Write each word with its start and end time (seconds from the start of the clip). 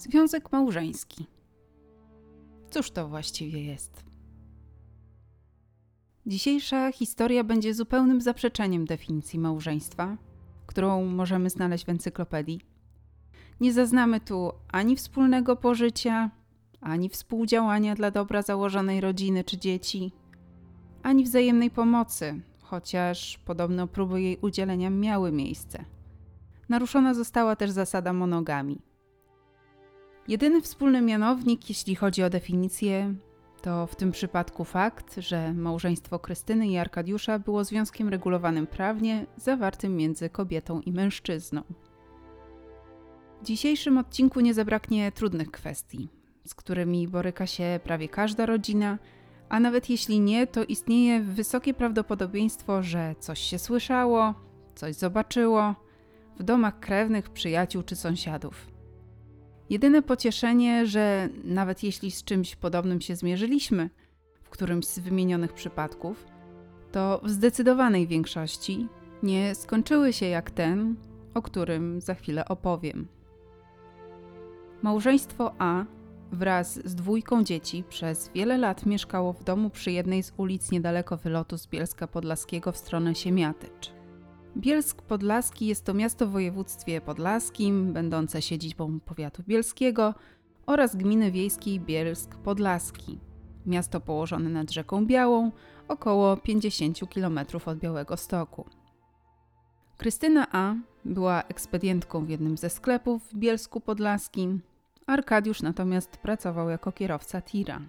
Związek 0.00 0.52
małżeński. 0.52 1.26
Cóż 2.70 2.90
to 2.90 3.08
właściwie 3.08 3.64
jest? 3.64 4.04
Dzisiejsza 6.26 6.92
historia 6.92 7.44
będzie 7.44 7.74
zupełnym 7.74 8.20
zaprzeczeniem 8.20 8.84
definicji 8.84 9.38
małżeństwa, 9.38 10.16
którą 10.66 11.04
możemy 11.04 11.50
znaleźć 11.50 11.84
w 11.84 11.88
encyklopedii. 11.88 12.60
Nie 13.60 13.72
zaznamy 13.72 14.20
tu 14.20 14.52
ani 14.68 14.96
wspólnego 14.96 15.56
pożycia, 15.56 16.30
ani 16.80 17.08
współdziałania 17.08 17.94
dla 17.94 18.10
dobra 18.10 18.42
założonej 18.42 19.00
rodziny 19.00 19.44
czy 19.44 19.58
dzieci, 19.58 20.12
ani 21.02 21.24
wzajemnej 21.24 21.70
pomocy, 21.70 22.40
chociaż 22.62 23.38
podobno 23.38 23.86
próby 23.86 24.22
jej 24.22 24.38
udzielenia 24.42 24.90
miały 24.90 25.32
miejsce. 25.32 25.84
Naruszona 26.68 27.14
została 27.14 27.56
też 27.56 27.70
zasada 27.70 28.12
monogami. 28.12 28.89
Jedyny 30.30 30.60
wspólny 30.60 31.02
mianownik, 31.02 31.68
jeśli 31.68 31.94
chodzi 31.94 32.22
o 32.22 32.30
definicję, 32.30 33.14
to 33.62 33.86
w 33.86 33.96
tym 33.96 34.12
przypadku 34.12 34.64
fakt, 34.64 35.16
że 35.18 35.54
małżeństwo 35.54 36.18
Krystyny 36.18 36.68
i 36.68 36.78
Arkadiusza 36.78 37.38
było 37.38 37.64
związkiem 37.64 38.08
regulowanym 38.08 38.66
prawnie, 38.66 39.26
zawartym 39.36 39.96
między 39.96 40.28
kobietą 40.28 40.80
i 40.80 40.92
mężczyzną. 40.92 41.62
W 43.42 43.44
dzisiejszym 43.44 43.98
odcinku 43.98 44.40
nie 44.40 44.54
zabraknie 44.54 45.12
trudnych 45.12 45.50
kwestii, 45.50 46.08
z 46.46 46.54
którymi 46.54 47.08
boryka 47.08 47.46
się 47.46 47.80
prawie 47.84 48.08
każda 48.08 48.46
rodzina, 48.46 48.98
a 49.48 49.60
nawet 49.60 49.90
jeśli 49.90 50.20
nie, 50.20 50.46
to 50.46 50.64
istnieje 50.64 51.20
wysokie 51.20 51.74
prawdopodobieństwo, 51.74 52.82
że 52.82 53.14
coś 53.20 53.40
się 53.40 53.58
słyszało, 53.58 54.34
coś 54.74 54.94
zobaczyło 54.94 55.74
w 56.38 56.42
domach 56.42 56.80
krewnych, 56.80 57.30
przyjaciół 57.30 57.82
czy 57.82 57.96
sąsiadów. 57.96 58.69
Jedyne 59.70 60.02
pocieszenie, 60.02 60.86
że 60.86 61.28
nawet 61.44 61.82
jeśli 61.82 62.10
z 62.10 62.24
czymś 62.24 62.56
podobnym 62.56 63.00
się 63.00 63.16
zmierzyliśmy 63.16 63.90
w 64.42 64.50
którymś 64.50 64.86
z 64.86 64.98
wymienionych 64.98 65.52
przypadków, 65.52 66.24
to 66.92 67.20
w 67.24 67.30
zdecydowanej 67.30 68.06
większości 68.06 68.86
nie 69.22 69.54
skończyły 69.54 70.12
się 70.12 70.26
jak 70.26 70.50
ten, 70.50 70.96
o 71.34 71.42
którym 71.42 72.00
za 72.00 72.14
chwilę 72.14 72.48
opowiem. 72.48 73.08
Małżeństwo 74.82 75.54
A 75.58 75.84
wraz 76.32 76.88
z 76.88 76.94
dwójką 76.94 77.44
dzieci 77.44 77.84
przez 77.88 78.30
wiele 78.34 78.58
lat 78.58 78.86
mieszkało 78.86 79.32
w 79.32 79.44
domu 79.44 79.70
przy 79.70 79.92
jednej 79.92 80.22
z 80.22 80.32
ulic 80.36 80.70
niedaleko 80.70 81.16
wylotu 81.16 81.58
z 81.58 81.66
Bielska 81.66 82.06
Podlaskiego 82.06 82.72
w 82.72 82.76
stronę 82.76 83.14
Siemiatycz. 83.14 83.99
Bielsk 84.56 85.02
Podlaski 85.02 85.66
jest 85.66 85.84
to 85.84 85.94
miasto 85.94 86.26
w 86.26 86.30
województwie 86.30 87.00
podlaskim, 87.00 87.92
będące 87.92 88.42
siedzibą 88.42 89.00
powiatu 89.00 89.42
bielskiego 89.42 90.14
oraz 90.66 90.96
gminy 90.96 91.30
wiejskiej 91.30 91.80
Bielsk 91.80 92.36
Podlaski. 92.36 93.18
Miasto 93.66 94.00
położone 94.00 94.50
nad 94.50 94.70
rzeką 94.70 95.06
Białą, 95.06 95.52
około 95.88 96.36
50 96.36 96.98
km 97.14 97.40
od 97.66 97.78
Białego 97.78 98.16
Stoku. 98.16 98.64
Krystyna 99.96 100.46
A. 100.52 100.74
była 101.04 101.42
ekspedientką 101.42 102.24
w 102.24 102.28
jednym 102.28 102.56
ze 102.56 102.70
sklepów 102.70 103.22
w 103.32 103.34
Bielsku 103.36 103.80
Podlaskim, 103.80 104.60
Arkadiusz 105.06 105.62
natomiast 105.62 106.16
pracował 106.16 106.70
jako 106.70 106.92
kierowca 106.92 107.42
tira. 107.42 107.80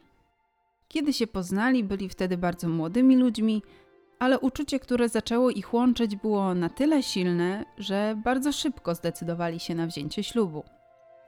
Kiedy 0.88 1.14
się 1.14 1.28
poznali, 1.28 1.84
byli 1.84 2.10
wtedy 2.10 2.38
bardzo 2.38 2.70
młodymi 2.70 3.18
ludźmi, 3.18 3.64
ale 4.22 4.40
uczucie, 4.40 4.80
które 4.80 5.10
zaczęło 5.10 5.50
ich 5.50 5.74
łączyć, 5.74 6.16
było 6.16 6.56
na 6.56 6.70
tyle 6.70 7.04
silne, 7.04 7.66
że 7.78 8.22
bardzo 8.24 8.52
szybko 8.52 8.96
zdecydowali 8.96 9.60
się 9.60 9.76
na 9.76 9.88
wzięcie 9.88 10.24
ślubu. 10.24 10.64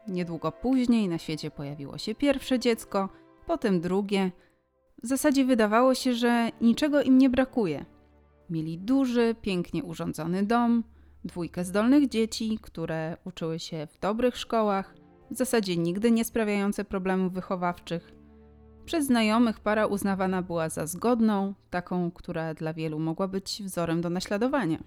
Niedługo 0.08 0.52
później 0.52 1.10
na 1.10 1.18
świecie 1.18 1.52
pojawiło 1.52 1.98
się 1.98 2.16
pierwsze 2.16 2.60
dziecko, 2.60 3.10
potem 3.46 3.82
drugie. 3.82 4.32
W 5.04 5.08
zasadzie 5.08 5.46
wydawało 5.46 5.96
się, 5.96 6.14
że 6.14 6.50
niczego 6.62 7.02
im 7.02 7.18
nie 7.18 7.30
brakuje. 7.30 7.86
Mieli 8.50 8.78
duży, 8.78 9.36
pięknie 9.42 9.84
urządzony 9.84 10.44
dom, 10.44 10.84
dwójkę 11.26 11.66
zdolnych 11.66 12.10
dzieci, 12.10 12.60
które 12.62 13.18
uczyły 13.26 13.60
się 13.60 13.88
w 13.88 14.00
dobrych 14.00 14.38
szkołach, 14.38 14.96
w 15.32 15.38
zasadzie 15.38 15.78
nigdy 15.78 16.12
nie 16.12 16.26
sprawiające 16.26 16.86
problemów 16.86 17.34
wychowawczych. 17.34 18.23
Przez 18.86 19.06
znajomych 19.06 19.60
para 19.60 19.86
uznawana 19.86 20.42
była 20.42 20.70
za 20.70 20.88
zgodną, 20.88 21.54
taką, 21.70 22.12
która 22.12 22.54
dla 22.54 22.74
wielu 22.74 23.00
mogła 23.00 23.28
być 23.28 23.64
wzorem 23.64 24.02
do 24.02 24.10
naśladowania. 24.10 24.84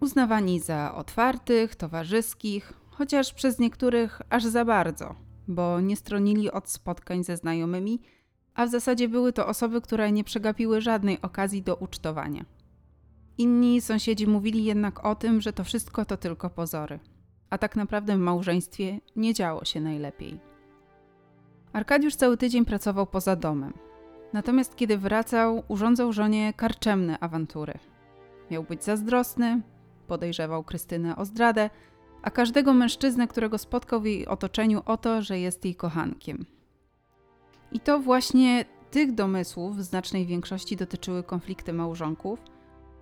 Uznawani 0.00 0.60
za 0.60 0.94
otwartych, 0.94 1.76
towarzyskich, 1.76 2.72
chociaż 2.90 3.32
przez 3.32 3.58
niektórych 3.58 4.22
aż 4.30 4.44
za 4.44 4.64
bardzo, 4.64 5.14
bo 5.48 5.80
nie 5.80 5.96
stronili 5.96 6.50
od 6.50 6.70
spotkań 6.70 7.24
ze 7.24 7.36
znajomymi, 7.36 8.00
a 8.54 8.66
w 8.66 8.70
zasadzie 8.70 9.08
były 9.08 9.32
to 9.32 9.46
osoby, 9.46 9.80
które 9.80 10.12
nie 10.12 10.24
przegapiły 10.24 10.80
żadnej 10.80 11.22
okazji 11.22 11.62
do 11.62 11.76
ucztowania. 11.76 12.44
Inni 13.38 13.80
sąsiedzi 13.80 14.26
mówili 14.26 14.64
jednak 14.64 15.06
o 15.06 15.14
tym, 15.14 15.40
że 15.40 15.52
to 15.52 15.64
wszystko 15.64 16.04
to 16.04 16.16
tylko 16.16 16.50
pozory, 16.50 16.98
a 17.50 17.58
tak 17.58 17.76
naprawdę 17.76 18.16
w 18.16 18.20
małżeństwie 18.20 19.00
nie 19.16 19.34
działo 19.34 19.64
się 19.64 19.80
najlepiej. 19.80 20.55
Arkadiusz 21.76 22.16
cały 22.16 22.36
tydzień 22.36 22.64
pracował 22.64 23.06
poza 23.06 23.36
domem. 23.36 23.72
Natomiast 24.32 24.76
kiedy 24.76 24.98
wracał, 24.98 25.62
urządzał 25.68 26.12
żonie 26.12 26.52
karczemne 26.52 27.18
awantury. 27.20 27.78
Miał 28.50 28.62
być 28.62 28.84
zazdrosny, 28.84 29.60
podejrzewał 30.06 30.64
Krystynę 30.64 31.16
o 31.16 31.24
zdradę, 31.24 31.70
a 32.22 32.30
każdego 32.30 32.74
mężczyznę, 32.74 33.28
którego 33.28 33.58
spotkał 33.58 34.00
w 34.00 34.04
jej 34.04 34.26
otoczeniu 34.26 34.82
o 34.86 34.96
to, 34.96 35.22
że 35.22 35.38
jest 35.38 35.64
jej 35.64 35.74
kochankiem. 35.74 36.46
I 37.72 37.80
to 37.80 37.98
właśnie 37.98 38.64
tych 38.90 39.14
domysłów 39.14 39.76
w 39.76 39.82
znacznej 39.82 40.26
większości 40.26 40.76
dotyczyły 40.76 41.22
konflikty 41.22 41.72
małżonków, 41.72 42.40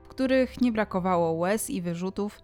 w 0.02 0.08
których 0.08 0.60
nie 0.60 0.72
brakowało 0.72 1.32
łez 1.32 1.70
i 1.70 1.82
wyrzutów, 1.82 2.40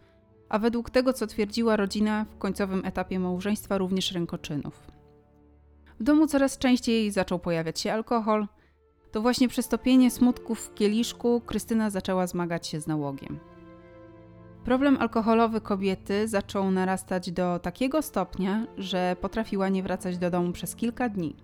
a 0.48 0.58
według 0.58 0.90
tego, 0.90 1.12
co 1.12 1.26
twierdziła 1.26 1.76
rodzina, 1.76 2.24
w 2.24 2.38
końcowym 2.38 2.84
etapie 2.84 3.18
małżeństwa 3.18 3.78
również 3.78 4.12
rękoczynów. 4.12 4.89
W 6.00 6.02
domu 6.02 6.26
coraz 6.26 6.58
częściej 6.58 7.10
zaczął 7.10 7.38
pojawiać 7.38 7.80
się 7.80 7.92
alkohol. 7.92 8.46
To 9.12 9.22
właśnie 9.22 9.48
przez 9.48 9.68
topienie 9.68 10.10
smutków 10.10 10.60
w 10.60 10.74
kieliszku 10.74 11.40
Krystyna 11.40 11.90
zaczęła 11.90 12.26
zmagać 12.26 12.66
się 12.66 12.80
z 12.80 12.86
nałogiem. 12.86 13.38
Problem 14.64 14.96
alkoholowy 15.00 15.60
kobiety 15.60 16.28
zaczął 16.28 16.70
narastać 16.70 17.32
do 17.32 17.58
takiego 17.58 18.02
stopnia, 18.02 18.66
że 18.78 19.16
potrafiła 19.20 19.68
nie 19.68 19.82
wracać 19.82 20.18
do 20.18 20.30
domu 20.30 20.52
przez 20.52 20.76
kilka 20.76 21.08
dni. 21.08 21.36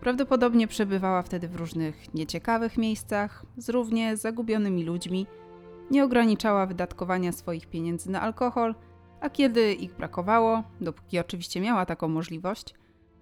Prawdopodobnie 0.00 0.68
przebywała 0.68 1.22
wtedy 1.22 1.48
w 1.48 1.56
różnych 1.56 2.14
nieciekawych 2.14 2.78
miejscach, 2.78 3.46
z 3.56 3.68
równie 3.68 4.16
zagubionymi 4.16 4.84
ludźmi, 4.84 5.26
nie 5.90 6.04
ograniczała 6.04 6.66
wydatkowania 6.66 7.32
swoich 7.32 7.66
pieniędzy 7.66 8.10
na 8.10 8.20
alkohol, 8.20 8.74
a 9.20 9.30
kiedy 9.30 9.72
ich 9.72 9.96
brakowało, 9.96 10.62
dopóki 10.80 11.18
oczywiście 11.18 11.60
miała 11.60 11.86
taką 11.86 12.08
możliwość, 12.08 12.74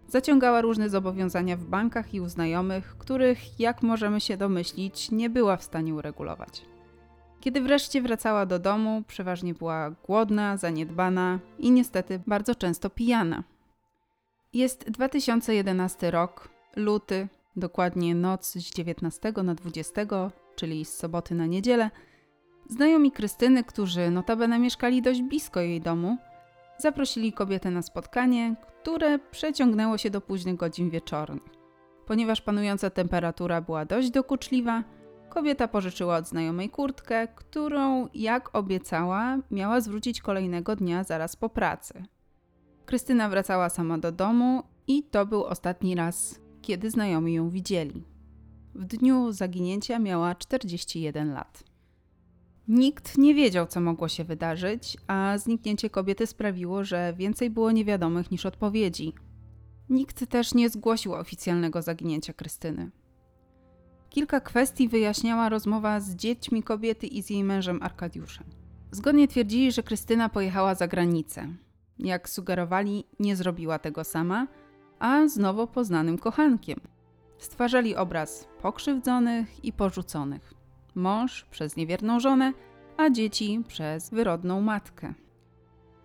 Zaciągała 0.09 0.61
różne 0.61 0.91
zobowiązania 0.91 1.57
w 1.57 1.65
bankach 1.65 2.15
i 2.15 2.21
u 2.21 2.29
znajomych, 2.29 2.97
których, 2.99 3.61
jak 3.61 3.83
możemy 3.83 4.21
się 4.21 4.37
domyślić, 4.37 5.11
nie 5.11 5.31
była 5.31 5.57
w 5.57 5.65
stanie 5.65 5.95
uregulować. 5.95 6.63
Kiedy 7.41 7.61
wreszcie 7.61 8.03
wracała 8.03 8.47
do 8.47 8.59
domu, 8.59 9.03
przeważnie 9.09 9.55
była 9.55 9.91
głodna, 9.91 10.57
zaniedbana 10.57 11.39
i 11.59 11.71
niestety 11.71 12.21
bardzo 12.27 12.55
często 12.55 12.91
pijana. 12.91 13.45
Jest 14.53 14.91
2011 14.91 16.11
rok, 16.11 16.49
luty, 16.77 17.29
dokładnie 17.57 18.15
noc 18.15 18.53
z 18.53 18.75
19 18.75 19.33
na 19.45 19.55
20, 19.55 20.03
czyli 20.57 20.85
z 20.85 20.95
soboty 20.95 21.35
na 21.35 21.47
niedzielę. 21.47 21.91
Znajomi 22.69 23.13
Krystyny, 23.13 23.65
którzy 23.65 24.11
notabene 24.11 24.59
mieszkali 24.59 25.03
dość 25.03 25.23
blisko 25.23 25.61
jej 25.61 25.81
domu, 25.81 26.19
zaprosili 26.83 27.33
kobietę 27.33 27.71
na 27.71 27.83
spotkanie, 27.83 28.57
które 28.63 29.19
przeciągnęło 29.19 29.99
się 29.99 30.11
do 30.11 30.21
późnych 30.21 30.57
godzin 30.57 30.91
wieczornych. 30.91 31.43
Ponieważ 32.07 32.41
panująca 32.41 32.91
temperatura 32.91 33.61
była 33.61 33.85
dość 33.85 34.11
dokuczliwa, 34.11 34.85
kobieta 35.29 35.69
pożyczyła 35.69 36.17
od 36.17 36.29
znajomej 36.29 36.71
kurtkę, 36.71 37.29
którą, 37.29 38.09
jak 38.15 38.57
obiecała, 38.57 39.39
miała 39.51 39.81
zwrócić 39.81 40.21
kolejnego 40.21 40.77
dnia 40.77 41.05
zaraz 41.05 41.37
po 41.37 41.49
pracy. 41.49 42.05
Krystyna 42.87 43.29
wracała 43.29 43.69
sama 43.69 43.99
do 43.99 44.13
domu 44.13 44.63
i 44.87 45.03
to 45.03 45.27
był 45.27 45.45
ostatni 45.45 45.95
raz, 45.95 46.41
kiedy 46.63 46.91
znajomi 46.91 47.35
ją 47.35 47.51
widzieli. 47.51 48.05
W 48.75 48.85
dniu 48.85 49.33
zaginięcia 49.33 49.99
miała 49.99 50.35
41 50.35 51.33
lat. 51.33 51.72
Nikt 52.69 53.19
nie 53.19 53.35
wiedział, 53.35 53.67
co 53.67 53.81
mogło 53.81 54.09
się 54.09 54.25
wydarzyć, 54.25 54.97
a 55.07 55.39
zniknięcie 55.39 55.91
kobiety 55.91 56.27
sprawiło, 56.27 56.85
że 56.85 57.15
więcej 57.17 57.51
było 57.51 57.73
niewiadomych 57.73 58.31
niż 58.31 58.47
odpowiedzi. 58.47 59.13
Nikt 59.89 60.31
też 60.31 60.55
nie 60.55 60.71
zgłosił 60.71 61.15
oficjalnego 61.15 61.83
zaginięcia 61.83 62.33
Krystyny. 62.33 62.91
Kilka 64.11 64.41
kwestii 64.41 64.89
wyjaśniała 64.89 65.49
rozmowa 65.49 66.01
z 66.01 66.17
dziećmi 66.17 66.63
kobiety 66.63 67.07
i 67.07 67.23
z 67.23 67.31
jej 67.31 67.45
mężem 67.45 67.83
Arkadiuszem. 67.83 68.45
Zgodnie 68.91 69.29
twierdzili, 69.29 69.73
że 69.73 69.83
Krystyna 69.83 70.29
pojechała 70.29 70.75
za 70.75 70.89
granicę. 70.89 71.49
Jak 71.99 72.29
sugerowali, 72.29 73.05
nie 73.21 73.37
zrobiła 73.37 73.79
tego 73.79 74.05
sama, 74.05 74.47
a 74.99 75.29
z 75.29 75.37
nowo 75.37 75.67
poznanym 75.67 76.19
kochankiem. 76.19 76.81
Stwarzali 77.39 77.97
obraz 77.97 78.49
pokrzywdzonych 78.63 79.65
i 79.65 79.73
porzuconych. 79.73 80.62
Mąż 80.95 81.45
przez 81.45 81.77
niewierną 81.77 82.21
żonę, 82.21 82.53
a 82.97 83.11
dzieci 83.11 83.63
przez 83.69 84.11
wyrodną 84.11 84.61
matkę. 84.61 85.15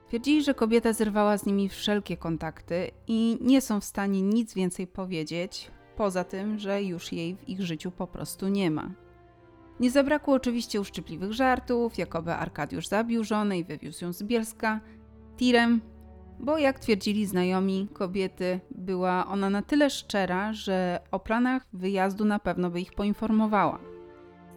Twierdzili, 0.07 0.43
że 0.43 0.53
kobieta 0.53 0.93
zerwała 0.93 1.37
z 1.37 1.45
nimi 1.45 1.69
wszelkie 1.69 2.17
kontakty 2.17 2.91
i 3.07 3.37
nie 3.41 3.61
są 3.61 3.79
w 3.79 3.85
stanie 3.85 4.21
nic 4.21 4.53
więcej 4.53 4.87
powiedzieć, 4.87 5.71
poza 5.95 6.23
tym, 6.23 6.59
że 6.59 6.83
już 6.83 7.11
jej 7.11 7.35
w 7.35 7.49
ich 7.49 7.61
życiu 7.61 7.91
po 7.91 8.07
prostu 8.07 8.47
nie 8.47 8.71
ma. 8.71 8.91
Nie 9.79 9.91
zabrakło 9.91 10.33
oczywiście 10.33 10.81
uszczypliwych 10.81 11.33
żartów, 11.33 11.97
jakoby 11.97 12.33
Arkadiusz 12.33 12.87
zabił 12.87 13.23
żonę 13.23 13.57
i 13.59 13.63
wywiózł 13.63 14.05
ją 14.05 14.13
z 14.13 14.23
Bielska 14.23 14.79
tirem, 15.37 15.81
bo 16.39 16.57
jak 16.57 16.79
twierdzili 16.79 17.25
znajomi 17.25 17.87
kobiety, 17.93 18.59
była 18.71 19.27
ona 19.27 19.49
na 19.49 19.61
tyle 19.61 19.89
szczera, 19.89 20.53
że 20.53 20.99
o 21.11 21.19
planach 21.19 21.67
wyjazdu 21.73 22.25
na 22.25 22.39
pewno 22.39 22.69
by 22.69 22.81
ich 22.81 22.93
poinformowała. 22.93 23.79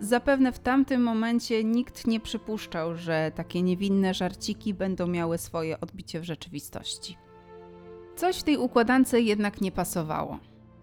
Zapewne 0.00 0.52
w 0.52 0.58
tamtym 0.58 1.02
momencie 1.02 1.64
nikt 1.64 2.06
nie 2.06 2.20
przypuszczał, 2.20 2.96
że 2.96 3.32
takie 3.34 3.62
niewinne 3.62 4.14
żarciki 4.14 4.74
będą 4.74 5.06
miały 5.06 5.38
swoje 5.38 5.80
odbicie 5.80 6.20
w 6.20 6.24
rzeczywistości. 6.24 7.16
Coś 8.16 8.38
w 8.38 8.42
tej 8.42 8.56
układance 8.56 9.12
jednak 9.12 9.60
nie 9.60 9.72
pasowało. 9.72 10.38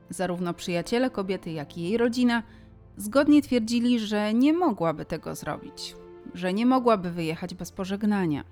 Zarówno 0.10 0.54
przyjaciele 0.54 1.10
kobiety, 1.10 1.52
jak 1.52 1.78
i 1.78 1.82
jej 1.82 1.98
rodzina 1.98 2.44
zgodnie 2.98 3.42
twierdzili, 3.42 4.00
że 4.00 4.34
nie 4.34 4.54
mogłaby 4.54 5.06
tego 5.06 5.36
zrobić, 5.36 5.96
że 6.34 6.54
nie 6.54 6.66
mogłaby 6.66 7.12
wyjechać 7.12 7.54
bez 7.54 7.72
pożegnania. 7.72 8.44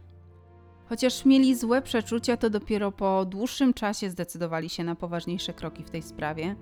Chociaż 0.89 1.25
mieli 1.25 1.56
złe 1.56 1.81
przeczucia, 1.81 2.38
to 2.38 2.50
dopiero 2.50 2.91
po 2.91 3.25
dłuższym 3.25 3.73
czasie 3.73 4.09
zdecydowali 4.09 4.69
się 4.69 4.83
na 4.83 4.95
poważniejsze 4.95 5.53
kroki 5.53 5.83
w 5.83 5.89
tej 5.89 6.01
sprawie. 6.01 6.56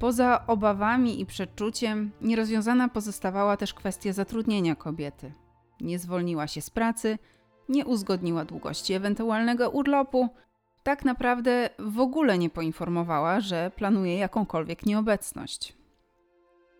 Poza 0.00 0.46
obawami 0.46 1.20
i 1.20 1.26
przeczuciem, 1.26 2.10
nierozwiązana 2.20 2.88
pozostawała 2.88 3.56
też 3.56 3.74
kwestia 3.74 4.12
zatrudnienia 4.12 4.74
kobiety. 4.74 5.32
Nie 5.80 5.98
zwolniła 5.98 6.46
się 6.46 6.60
z 6.60 6.70
pracy, 6.70 7.18
nie 7.68 7.86
uzgodniła 7.86 8.44
długości 8.44 8.92
ewentualnego 8.92 9.70
urlopu, 9.70 10.28
tak 10.82 11.04
naprawdę 11.04 11.70
w 11.78 12.00
ogóle 12.00 12.38
nie 12.38 12.50
poinformowała, 12.50 13.40
że 13.40 13.70
planuje 13.76 14.16
jakąkolwiek 14.16 14.86
nieobecność. 14.86 15.76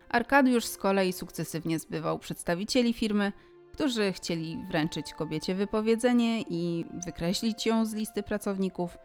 Arkadiusz 0.09 0.65
z 0.65 0.77
kolei 0.77 1.13
sukcesywnie 1.13 1.79
zbywał 1.79 2.19
przedstawicieli 2.19 2.93
firmy, 2.93 3.31
którzy 3.73 4.11
chcieli 4.11 4.65
wręczyć 4.67 5.13
kobiecie 5.13 5.55
wypowiedzenie 5.55 6.41
i 6.41 6.85
wykreślić 7.05 7.65
ją 7.65 7.85
z 7.85 7.93
listy 7.93 8.23
pracowników. 8.23 8.97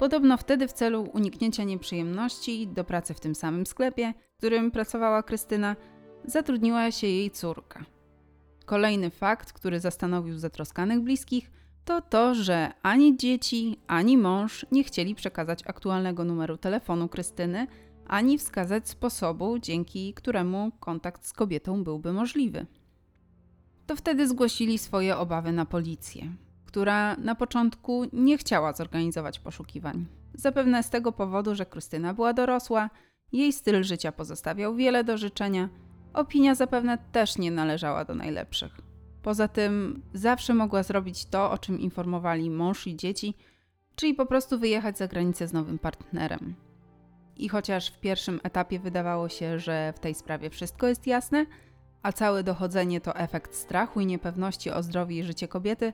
Podobno 0.00 0.36
wtedy 0.36 0.68
w 0.68 0.72
celu 0.72 1.10
uniknięcia 1.12 1.64
nieprzyjemności 1.64 2.68
do 2.68 2.84
pracy 2.84 3.14
w 3.14 3.20
tym 3.20 3.34
samym 3.34 3.66
sklepie, 3.66 4.14
w 4.34 4.36
którym 4.36 4.70
pracowała 4.70 5.22
Krystyna, 5.22 5.76
zatrudniła 6.24 6.90
się 6.90 7.06
jej 7.06 7.30
córka. 7.30 7.84
Kolejny 8.64 9.10
fakt, 9.10 9.52
który 9.52 9.80
zastanowił 9.80 10.38
zatroskanych 10.38 11.00
bliskich, 11.00 11.50
to 11.84 12.00
to, 12.00 12.34
że 12.34 12.72
ani 12.82 13.16
dzieci, 13.16 13.78
ani 13.86 14.18
mąż 14.18 14.66
nie 14.72 14.84
chcieli 14.84 15.14
przekazać 15.14 15.62
aktualnego 15.66 16.24
numeru 16.24 16.56
telefonu 16.56 17.08
Krystyny, 17.08 17.66
ani 18.06 18.38
wskazać 18.38 18.88
sposobu, 18.88 19.58
dzięki 19.58 20.14
któremu 20.14 20.72
kontakt 20.80 21.26
z 21.26 21.32
kobietą 21.32 21.84
byłby 21.84 22.12
możliwy. 22.12 22.66
To 23.86 23.96
wtedy 23.96 24.28
zgłosili 24.28 24.78
swoje 24.78 25.16
obawy 25.16 25.52
na 25.52 25.66
policję, 25.66 26.32
która 26.70 27.16
na 27.16 27.34
początku 27.34 28.04
nie 28.12 28.38
chciała 28.38 28.72
zorganizować 28.72 29.38
poszukiwań. 29.38 30.06
Zapewne 30.34 30.82
z 30.82 30.90
tego 30.90 31.12
powodu, 31.12 31.54
że 31.54 31.66
Krystyna 31.66 32.14
była 32.14 32.32
dorosła, 32.32 32.90
jej 33.32 33.52
styl 33.52 33.82
życia 33.84 34.12
pozostawiał 34.12 34.74
wiele 34.74 35.04
do 35.04 35.18
życzenia, 35.18 35.68
opinia 36.14 36.54
zapewne 36.54 36.98
też 37.12 37.38
nie 37.38 37.50
należała 37.50 38.04
do 38.04 38.14
najlepszych. 38.14 38.72
Poza 39.22 39.48
tym 39.48 40.02
zawsze 40.14 40.54
mogła 40.54 40.82
zrobić 40.82 41.26
to, 41.26 41.50
o 41.50 41.58
czym 41.58 41.80
informowali 41.80 42.50
mąż 42.50 42.86
i 42.86 42.96
dzieci, 42.96 43.34
czyli 43.94 44.14
po 44.14 44.26
prostu 44.26 44.58
wyjechać 44.58 44.98
za 44.98 45.08
granicę 45.08 45.48
z 45.48 45.52
nowym 45.52 45.78
partnerem. 45.78 46.54
I 47.36 47.48
chociaż 47.48 47.90
w 47.90 48.00
pierwszym 48.00 48.40
etapie 48.42 48.78
wydawało 48.78 49.28
się, 49.28 49.58
że 49.58 49.92
w 49.96 50.00
tej 50.00 50.14
sprawie 50.14 50.50
wszystko 50.50 50.86
jest 50.86 51.06
jasne, 51.06 51.46
a 52.02 52.12
całe 52.12 52.42
dochodzenie 52.42 53.00
to 53.00 53.16
efekt 53.16 53.54
strachu 53.54 54.00
i 54.00 54.06
niepewności 54.06 54.70
o 54.70 54.82
zdrowie 54.82 55.18
i 55.18 55.24
życie 55.24 55.48
kobiety, 55.48 55.92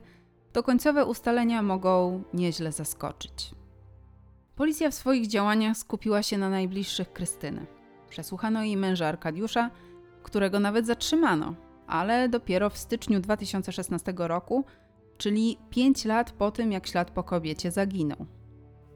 to 0.57 0.63
końcowe 0.63 1.05
ustalenia 1.05 1.61
mogą 1.61 2.23
nieźle 2.33 2.71
zaskoczyć. 2.71 3.51
Policja 4.55 4.91
w 4.91 4.93
swoich 4.93 5.27
działaniach 5.27 5.77
skupiła 5.77 6.23
się 6.23 6.37
na 6.37 6.49
najbliższych 6.49 7.13
Krystyny. 7.13 7.65
Przesłuchano 8.09 8.63
jej 8.63 8.77
męża 8.77 9.07
Arkadiusza, 9.07 9.71
którego 10.23 10.59
nawet 10.59 10.85
zatrzymano, 10.85 11.53
ale 11.87 12.29
dopiero 12.29 12.69
w 12.69 12.77
styczniu 12.77 13.19
2016 13.19 14.13
roku, 14.17 14.65
czyli 15.17 15.57
5 15.69 16.05
lat 16.05 16.31
po 16.31 16.51
tym, 16.51 16.71
jak 16.71 16.87
ślad 16.87 17.11
po 17.11 17.23
kobiecie 17.23 17.71
zaginął. 17.71 18.25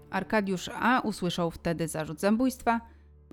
Arkadiusz 0.09 0.69
A. 0.73 0.99
usłyszał 0.99 1.51
wtedy 1.51 1.87
zarzut 1.87 2.19
zabójstwa. 2.19 2.81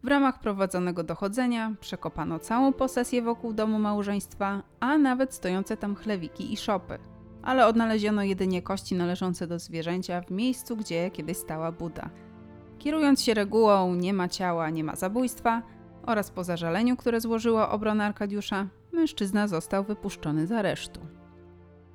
W 0.02 0.08
ramach 0.08 0.40
prowadzonego 0.40 1.02
dochodzenia 1.02 1.74
przekopano 1.81 2.38
całą 2.38 2.72
posesję 2.72 3.22
wokół 3.22 3.52
domu 3.52 3.78
małżeństwa, 3.78 4.62
a 4.81 4.98
nawet 4.98 5.34
stojące 5.34 5.76
tam 5.76 5.94
chlewiki 5.94 6.52
i 6.52 6.56
szopy. 6.56 6.98
Ale 7.43 7.67
odnaleziono 7.67 8.23
jedynie 8.23 8.62
kości 8.62 8.94
należące 8.94 9.46
do 9.46 9.58
zwierzęcia 9.58 10.20
w 10.20 10.31
miejscu, 10.31 10.76
gdzie 10.76 11.11
kiedyś 11.11 11.37
stała 11.37 11.73
Buda. 11.73 12.11
Kierując 12.79 13.23
się 13.23 13.35
regułą 13.35 13.94
nie 13.94 14.12
ma 14.12 14.29
ciała, 14.29 14.70
nie 14.70 14.85
ma 14.85 14.96
zabójstwa 14.96 15.62
oraz 16.06 16.31
po 16.31 16.44
zażaleniu, 16.44 16.96
które 16.96 17.20
złożyła 17.20 17.70
obrona 17.70 18.05
Arkadiusza, 18.05 18.67
mężczyzna 18.93 19.49
został 19.49 19.85
wypuszczony 19.85 20.46
z 20.46 20.52
aresztu. 20.52 21.00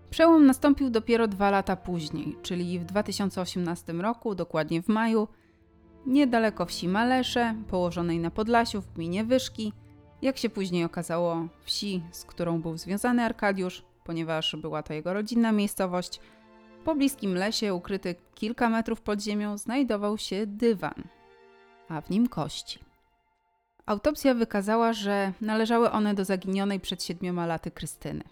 Przełom 0.10 0.46
nastąpił 0.46 0.90
dopiero 0.90 1.28
dwa 1.28 1.52
lata 1.52 1.76
później, 1.76 2.38
czyli 2.42 2.80
w 2.80 2.86
2018 2.86 3.94
roku, 3.94 4.36
dokładnie 4.36 4.82
w 4.82 4.88
maju, 4.88 5.28
niedaleko 6.06 6.66
wsi 6.66 6.88
Malesze, 6.88 7.56
położonej 7.68 8.20
na 8.20 8.32
Podlasiu 8.32 8.82
w 8.82 8.94
gminie 8.94 9.24
Wyszki, 9.24 9.74
jak 10.22 10.38
się 10.38 10.50
później 10.50 10.84
okazało, 10.84 11.48
wsi, 11.64 12.04
z 12.12 12.26
którą 12.26 12.62
był 12.62 12.78
związany 12.78 13.24
Arkadiusz, 13.24 13.84
ponieważ 14.04 14.56
była 14.56 14.84
to 14.84 14.94
jego 14.94 15.14
rodzinna 15.14 15.52
miejscowość. 15.52 16.20
W 16.82 16.84
pobliskim 16.84 17.36
lesie, 17.36 17.74
ukryty 17.74 18.16
kilka 18.36 18.70
metrów 18.70 19.02
pod 19.02 19.22
ziemią, 19.22 19.58
znajdował 19.58 20.18
się 20.18 20.48
dywan, 20.48 21.04
a 21.90 22.02
w 22.02 22.10
nim 22.10 22.28
kości. 22.28 22.80
Autopsja 23.86 24.34
wykazała, 24.34 24.94
że 24.94 25.34
należały 25.42 25.92
one 25.92 26.14
do 26.14 26.26
zaginionej 26.26 26.80
przed 26.80 27.04
siedmioma 27.04 27.46
laty 27.46 27.72
Krystyny. 27.72 28.24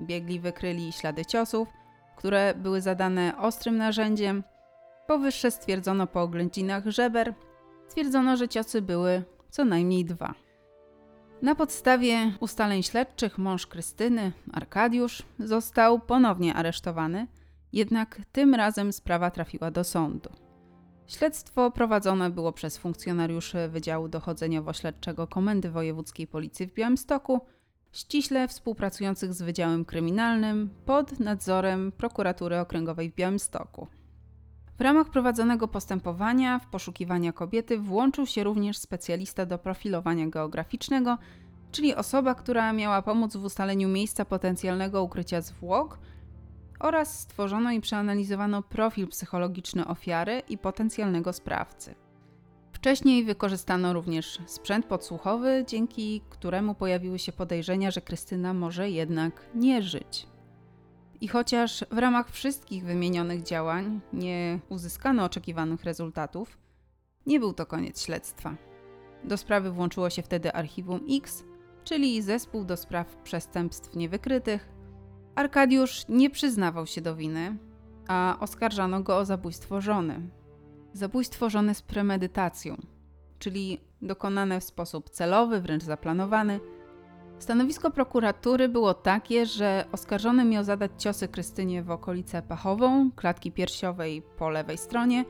Biegli 0.00 0.40
wykryli 0.40 0.92
ślady 0.92 1.24
ciosów, 1.24 1.68
które 2.16 2.54
były 2.54 2.80
zadane 2.80 3.38
ostrym 3.38 3.76
narzędziem. 3.76 4.42
Powyższe 5.06 5.50
stwierdzono 5.50 6.06
po 6.06 6.22
oględzinach 6.22 6.86
żeber. 6.86 7.34
Stwierdzono, 7.88 8.36
że 8.36 8.48
ciosy 8.48 8.82
były 8.82 9.24
co 9.50 9.64
najmniej 9.64 10.04
dwa. 10.04 10.34
Na 11.42 11.54
podstawie 11.54 12.32
ustaleń 12.40 12.82
śledczych 12.82 13.38
mąż 13.38 13.66
Krystyny, 13.66 14.32
Arkadiusz, 14.52 15.22
został 15.38 16.00
ponownie 16.00 16.54
aresztowany, 16.54 17.26
jednak 17.72 18.20
tym 18.32 18.54
razem 18.54 18.92
sprawa 18.92 19.30
trafiła 19.30 19.70
do 19.70 19.84
sądu. 19.84 20.30
Śledztwo 21.06 21.70
prowadzone 21.70 22.30
było 22.30 22.52
przez 22.52 22.78
funkcjonariuszy 22.78 23.68
Wydziału 23.68 24.08
Dochodzeniowo-Śledczego 24.08 25.26
Komendy 25.26 25.70
Wojewódzkiej 25.70 26.26
Policji 26.26 26.66
w 26.66 26.74
Białymstoku, 26.74 27.40
ściśle 27.92 28.48
współpracujących 28.48 29.34
z 29.34 29.42
Wydziałem 29.42 29.84
Kryminalnym 29.84 30.70
pod 30.86 31.20
nadzorem 31.20 31.92
Prokuratury 31.92 32.58
Okręgowej 32.58 33.10
w 33.10 33.14
Białymstoku. 33.14 33.86
W 34.78 34.80
ramach 34.80 35.08
prowadzonego 35.08 35.68
postępowania 35.68 36.58
w 36.58 36.66
poszukiwania 36.66 37.32
kobiety 37.32 37.78
włączył 37.78 38.26
się 38.26 38.44
również 38.44 38.78
specjalista 38.78 39.46
do 39.46 39.58
profilowania 39.58 40.26
geograficznego, 40.26 41.18
czyli 41.72 41.94
osoba, 41.94 42.34
która 42.34 42.72
miała 42.72 43.02
pomóc 43.02 43.36
w 43.36 43.44
ustaleniu 43.44 43.88
miejsca 43.88 44.24
potencjalnego 44.24 45.02
ukrycia 45.02 45.40
zwłok 45.40 45.98
oraz 46.80 47.20
stworzono 47.20 47.72
i 47.72 47.80
przeanalizowano 47.80 48.62
profil 48.62 49.08
psychologiczny 49.08 49.86
ofiary 49.86 50.42
i 50.48 50.58
potencjalnego 50.58 51.32
sprawcy. 51.32 51.94
Wcześniej 52.72 53.24
wykorzystano 53.24 53.92
również 53.92 54.38
sprzęt 54.46 54.86
podsłuchowy, 54.86 55.64
dzięki 55.68 56.20
któremu 56.30 56.74
pojawiły 56.74 57.18
się 57.18 57.32
podejrzenia, 57.32 57.90
że 57.90 58.00
Krystyna 58.00 58.54
może 58.54 58.90
jednak 58.90 59.42
nie 59.54 59.82
żyć. 59.82 60.26
I 61.20 61.28
chociaż 61.28 61.84
w 61.90 61.98
ramach 61.98 62.30
wszystkich 62.30 62.84
wymienionych 62.84 63.42
działań 63.42 64.00
nie 64.12 64.58
uzyskano 64.68 65.24
oczekiwanych 65.24 65.84
rezultatów, 65.84 66.58
nie 67.26 67.40
był 67.40 67.52
to 67.52 67.66
koniec 67.66 68.04
śledztwa. 68.04 68.56
Do 69.24 69.36
sprawy 69.36 69.70
włączyło 69.70 70.10
się 70.10 70.22
wtedy 70.22 70.52
Archiwum 70.52 71.00
X, 71.10 71.44
czyli 71.84 72.22
zespół 72.22 72.64
do 72.64 72.76
spraw 72.76 73.16
przestępstw 73.16 73.96
niewykrytych. 73.96 74.68
Arkadiusz 75.34 76.04
nie 76.08 76.30
przyznawał 76.30 76.86
się 76.86 77.00
do 77.00 77.16
winy, 77.16 77.56
a 78.08 78.36
oskarżano 78.40 79.00
go 79.02 79.16
o 79.16 79.24
zabójstwo 79.24 79.80
żony. 79.80 80.30
Zabójstwo 80.92 81.50
żony 81.50 81.74
z 81.74 81.82
premedytacją, 81.82 82.76
czyli 83.38 83.80
dokonane 84.02 84.60
w 84.60 84.64
sposób 84.64 85.10
celowy, 85.10 85.60
wręcz 85.60 85.82
zaplanowany. 85.82 86.60
Stanowisko 87.38 87.90
prokuratury 87.90 88.68
było 88.68 88.94
takie, 88.94 89.46
że 89.46 89.84
oskarżony 89.92 90.44
miał 90.44 90.64
zadać 90.64 90.90
ciosy 90.98 91.28
Krystynie 91.28 91.82
w 91.82 91.90
okolicę 91.90 92.42
pachową, 92.42 93.10
klatki 93.16 93.52
piersiowej 93.52 94.22
po 94.22 94.50
lewej 94.50 94.78
stronie, 94.78 95.24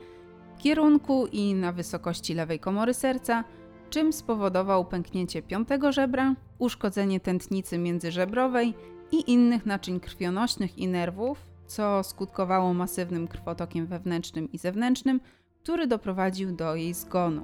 kierunku 0.57 1.27
i 1.27 1.53
na 1.53 1.71
wysokości 1.71 2.33
lewej 2.33 2.59
komory 2.59 2.93
serca, 2.93 3.43
czym 3.89 4.13
spowodował 4.13 4.85
pęknięcie 4.85 5.41
piątego 5.41 5.91
żebra, 5.91 6.35
uszkodzenie 6.57 7.19
tętnicy 7.19 7.77
międzyżebrowej 7.77 8.73
i 9.11 9.31
innych 9.31 9.65
naczyń 9.65 9.99
krwionośnych 9.99 10.77
i 10.77 10.87
nerwów, 10.87 11.45
co 11.67 12.03
skutkowało 12.03 12.73
masywnym 12.73 13.27
krwotokiem 13.27 13.85
wewnętrznym 13.85 14.51
i 14.51 14.57
zewnętrznym, 14.57 15.21
który 15.63 15.87
doprowadził 15.87 16.55
do 16.55 16.75
jej 16.75 16.93
zgonu. 16.93 17.43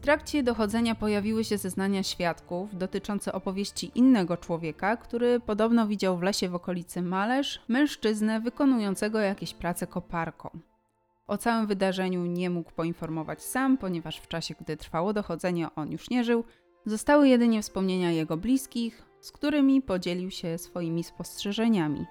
W 0.00 0.02
trakcie 0.02 0.42
dochodzenia 0.42 0.94
pojawiły 0.94 1.44
się 1.44 1.58
zeznania 1.58 2.02
świadków 2.02 2.78
dotyczące 2.78 3.32
opowieści 3.32 3.90
innego 3.94 4.36
człowieka, 4.36 4.96
który 4.96 5.40
podobno 5.40 5.86
widział 5.86 6.18
w 6.18 6.22
lesie 6.22 6.48
w 6.48 6.54
okolicy 6.54 7.02
Malerz 7.02 7.60
mężczyznę 7.68 8.40
wykonującego 8.40 9.18
jakieś 9.18 9.54
prace 9.54 9.86
koparką. 9.86 10.50
O 11.26 11.38
całym 11.38 11.66
wydarzeniu 11.66 12.26
nie 12.26 12.50
mógł 12.50 12.72
poinformować 12.72 13.42
sam, 13.42 13.78
ponieważ 13.78 14.16
w 14.16 14.28
czasie, 14.28 14.54
gdy 14.60 14.76
trwało 14.76 15.12
dochodzenie, 15.12 15.68
on 15.76 15.92
już 15.92 16.10
nie 16.10 16.24
żył. 16.24 16.44
Zostały 16.86 17.28
jedynie 17.28 17.62
wspomnienia 17.62 18.10
jego 18.10 18.36
bliskich, 18.36 19.02
z 19.20 19.32
którymi 19.32 19.82
podzielił 19.82 20.30
się 20.30 20.58
swoimi 20.58 21.04
spostrzeżeniami. 21.04 22.06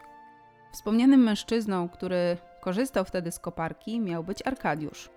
Wspomnianym 0.74 1.24
mężczyzną, 1.24 1.90
który 1.90 2.38
korzystał 2.62 3.06
wtedy 3.06 3.32
z 3.32 3.40
koparki, 3.40 4.00
miał 4.00 4.24
być 4.24 4.48
Arkadiusz. 4.48 5.10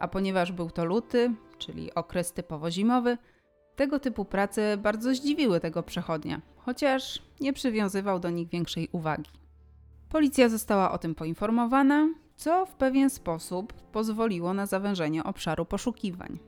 A 0.00 0.08
ponieważ 0.08 0.52
był 0.52 0.70
to 0.70 0.84
luty, 0.84 1.34
czyli 1.58 1.94
okres 1.94 2.32
typowo 2.32 2.70
zimowy, 2.70 3.18
tego 3.76 4.00
typu 4.00 4.24
prace 4.24 4.76
bardzo 4.76 5.14
zdziwiły 5.14 5.60
tego 5.60 5.82
przechodnia, 5.82 6.40
chociaż 6.56 7.22
nie 7.40 7.52
przywiązywał 7.52 8.20
do 8.20 8.30
nich 8.30 8.48
większej 8.48 8.88
uwagi. 8.92 9.30
Policja 10.08 10.48
została 10.48 10.92
o 10.92 10.98
tym 10.98 11.14
poinformowana, 11.14 12.08
co 12.36 12.66
w 12.66 12.74
pewien 12.74 13.10
sposób 13.10 13.72
pozwoliło 13.72 14.54
na 14.54 14.66
zawężenie 14.66 15.24
obszaru 15.24 15.64
poszukiwań. 15.64 16.38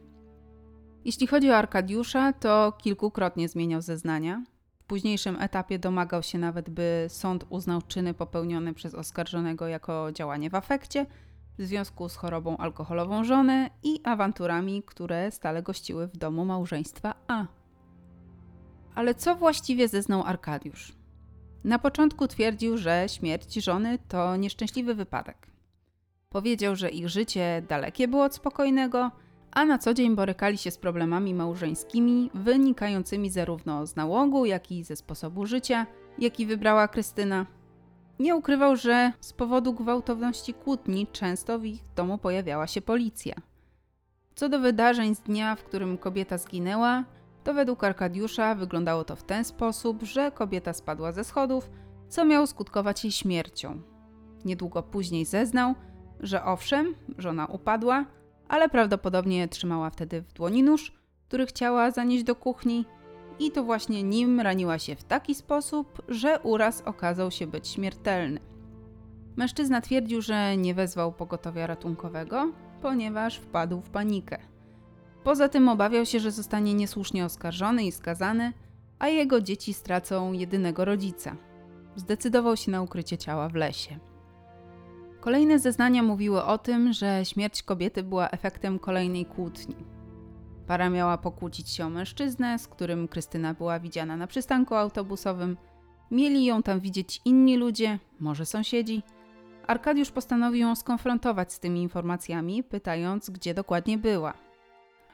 Jeśli 1.04 1.26
chodzi 1.26 1.50
o 1.50 1.56
Arkadiusza, 1.56 2.32
to 2.32 2.72
kilkukrotnie 2.78 3.48
zmieniał 3.48 3.82
zeznania. 3.82 4.42
W 4.80 4.84
późniejszym 4.84 5.36
etapie 5.40 5.78
domagał 5.78 6.22
się 6.22 6.38
nawet, 6.38 6.70
by 6.70 7.06
sąd 7.08 7.44
uznał 7.48 7.82
czyny 7.82 8.14
popełnione 8.14 8.74
przez 8.74 8.94
oskarżonego 8.94 9.68
jako 9.68 10.12
działanie 10.12 10.50
w 10.50 10.54
afekcie 10.54 11.06
w 11.58 11.62
związku 11.62 12.08
z 12.08 12.16
chorobą 12.16 12.56
alkoholową 12.56 13.24
żony 13.24 13.70
i 13.82 14.00
awanturami, 14.04 14.82
które 14.82 15.30
stale 15.30 15.62
gościły 15.62 16.06
w 16.06 16.16
domu 16.16 16.44
małżeństwa 16.44 17.14
A. 17.26 17.46
Ale 18.94 19.14
co 19.14 19.34
właściwie 19.34 19.88
zeznał 19.88 20.22
Arkadiusz? 20.22 20.92
Na 21.64 21.78
początku 21.78 22.28
twierdził, 22.28 22.78
że 22.78 23.06
śmierć 23.08 23.54
żony 23.54 23.98
to 24.08 24.36
nieszczęśliwy 24.36 24.94
wypadek. 24.94 25.46
Powiedział, 26.28 26.76
że 26.76 26.90
ich 26.90 27.08
życie 27.08 27.62
dalekie 27.68 28.08
było 28.08 28.24
od 28.24 28.34
spokojnego, 28.34 29.10
a 29.50 29.64
na 29.64 29.78
co 29.78 29.94
dzień 29.94 30.16
borykali 30.16 30.58
się 30.58 30.70
z 30.70 30.78
problemami 30.78 31.34
małżeńskimi 31.34 32.30
wynikającymi 32.34 33.30
zarówno 33.30 33.86
z 33.86 33.96
nałogu, 33.96 34.46
jak 34.46 34.72
i 34.72 34.84
ze 34.84 34.96
sposobu 34.96 35.46
życia, 35.46 35.86
jaki 36.18 36.46
wybrała 36.46 36.88
Krystyna. 36.88 37.46
Nie 38.18 38.36
ukrywał, 38.36 38.76
że 38.76 39.12
z 39.20 39.32
powodu 39.32 39.72
gwałtowności 39.72 40.54
kłótni 40.54 41.06
często 41.12 41.58
w 41.58 41.64
ich 41.64 41.82
domu 41.96 42.18
pojawiała 42.18 42.66
się 42.66 42.80
policja. 42.80 43.34
Co 44.34 44.48
do 44.48 44.58
wydarzeń 44.58 45.14
z 45.14 45.20
dnia, 45.20 45.56
w 45.56 45.64
którym 45.64 45.98
kobieta 45.98 46.38
zginęła, 46.38 47.04
to 47.44 47.54
według 47.54 47.84
Arkadiusza 47.84 48.54
wyglądało 48.54 49.04
to 49.04 49.16
w 49.16 49.22
ten 49.22 49.44
sposób, 49.44 50.02
że 50.02 50.30
kobieta 50.30 50.72
spadła 50.72 51.12
ze 51.12 51.24
schodów, 51.24 51.70
co 52.08 52.24
miało 52.24 52.46
skutkować 52.46 53.04
jej 53.04 53.12
śmiercią. 53.12 53.80
Niedługo 54.44 54.82
później 54.82 55.24
zeznał, 55.24 55.74
że 56.20 56.44
owszem, 56.44 56.94
żona 57.18 57.46
upadła, 57.46 58.04
ale 58.48 58.68
prawdopodobnie 58.68 59.48
trzymała 59.48 59.90
wtedy 59.90 60.22
w 60.22 60.32
dłoni 60.32 60.62
nóż, 60.62 60.92
który 61.28 61.46
chciała 61.46 61.90
zanieść 61.90 62.24
do 62.24 62.34
kuchni, 62.34 62.84
i 63.38 63.50
to 63.50 63.64
właśnie 63.64 64.02
nim 64.02 64.40
raniła 64.40 64.78
się 64.78 64.96
w 64.96 65.04
taki 65.04 65.34
sposób, 65.34 66.02
że 66.08 66.40
uraz 66.40 66.80
okazał 66.80 67.30
się 67.30 67.46
być 67.46 67.68
śmiertelny. 67.68 68.40
Mężczyzna 69.36 69.80
twierdził, 69.80 70.22
że 70.22 70.56
nie 70.56 70.74
wezwał 70.74 71.12
pogotowia 71.12 71.66
ratunkowego, 71.66 72.52
ponieważ 72.82 73.36
wpadł 73.36 73.80
w 73.80 73.90
panikę. 73.90 74.38
Poza 75.24 75.48
tym 75.48 75.68
obawiał 75.68 76.06
się, 76.06 76.20
że 76.20 76.30
zostanie 76.30 76.74
niesłusznie 76.74 77.24
oskarżony 77.24 77.84
i 77.84 77.92
skazany, 77.92 78.52
a 78.98 79.08
jego 79.08 79.40
dzieci 79.40 79.74
stracą 79.74 80.32
jedynego 80.32 80.84
rodzica. 80.84 81.36
Zdecydował 81.96 82.56
się 82.56 82.70
na 82.70 82.82
ukrycie 82.82 83.18
ciała 83.18 83.48
w 83.48 83.54
lesie. 83.54 83.98
Kolejne 85.20 85.58
zeznania 85.58 86.02
mówiły 86.02 86.44
o 86.44 86.58
tym, 86.58 86.92
że 86.92 87.24
śmierć 87.24 87.62
kobiety 87.62 88.02
była 88.02 88.30
efektem 88.30 88.78
kolejnej 88.78 89.26
kłótni. 89.26 89.76
Para 90.68 90.90
miała 90.90 91.18
pokłócić 91.18 91.70
się 91.70 91.86
o 91.86 91.90
mężczyznę, 91.90 92.58
z 92.58 92.68
którym 92.68 93.08
Krystyna 93.08 93.54
była 93.54 93.80
widziana 93.80 94.16
na 94.16 94.26
przystanku 94.26 94.74
autobusowym. 94.74 95.56
Mieli 96.10 96.44
ją 96.44 96.62
tam 96.62 96.80
widzieć 96.80 97.20
inni 97.24 97.56
ludzie, 97.56 97.98
może 98.20 98.46
sąsiedzi. 98.46 99.02
Arkadiusz 99.66 100.10
postanowił 100.10 100.60
ją 100.60 100.74
skonfrontować 100.74 101.52
z 101.52 101.60
tymi 101.60 101.82
informacjami, 101.82 102.62
pytając, 102.62 103.30
gdzie 103.30 103.54
dokładnie 103.54 103.98
była. 103.98 104.34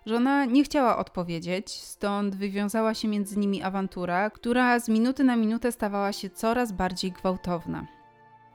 Żona 0.06 0.44
nie 0.44 0.64
chciała 0.64 0.96
odpowiedzieć, 0.99 1.70
stąd 1.70 2.37
wywiązała 2.37 2.94
się 2.94 3.08
między 3.08 3.38
nimi 3.38 3.62
awantura, 3.62 4.30
która 4.30 4.80
z 4.80 4.88
minuty 4.88 5.25
na 5.25 5.37
minutę 5.37 5.73
stawała 5.73 6.12
się 6.12 6.30
coraz 6.30 6.73
bardziej 6.73 7.12
gwałtowna. 7.12 7.87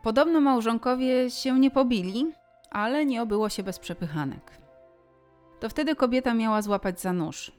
Podobno 0.04 0.42
małżonkowie 0.42 1.30
się 1.30 1.60
nie 1.60 1.72
pobili, 1.72 2.26
ale 2.72 3.06
nie 3.06 3.22
obyło 3.22 3.50
się 3.50 3.64
bez 3.64 3.80
przepychanek. 3.80 4.59
To 5.60 5.70
wtedy 5.70 5.96
kobieta 5.96 6.34
miała 6.34 6.62
złapać 6.62 7.02
za 7.02 7.14
nóż. 7.14 7.52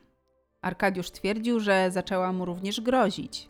Arkadiusz 0.63 1.11
twierdził, 1.11 1.61
że 1.61 1.91
zaczęła 1.91 2.33
mu 2.33 2.45
również 2.45 2.81
grozić. 2.81 3.49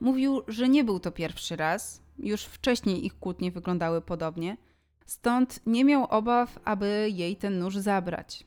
Mówił, 0.00 0.42
że 0.48 0.68
nie 0.68 0.84
był 0.84 1.00
to 1.00 1.10
pierwszy 1.12 1.56
raz, 1.56 2.02
już 2.18 2.44
wcześniej 2.44 3.06
ich 3.06 3.18
kłótnie 3.18 3.52
wyglądały 3.52 4.00
podobnie, 4.00 4.56
stąd 5.06 5.60
nie 5.66 5.84
miał 5.84 6.04
obaw, 6.04 6.58
aby 6.64 7.08
jej 7.12 7.36
ten 7.36 7.58
nóż 7.58 7.76
zabrać. 7.76 8.46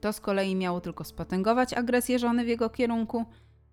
To 0.00 0.12
z 0.12 0.20
kolei 0.20 0.54
miało 0.54 0.80
tylko 0.80 1.04
spotęgować 1.04 1.74
agresję 1.74 2.18
żony 2.18 2.44
w 2.44 2.48
jego 2.48 2.70
kierunku, 2.70 3.24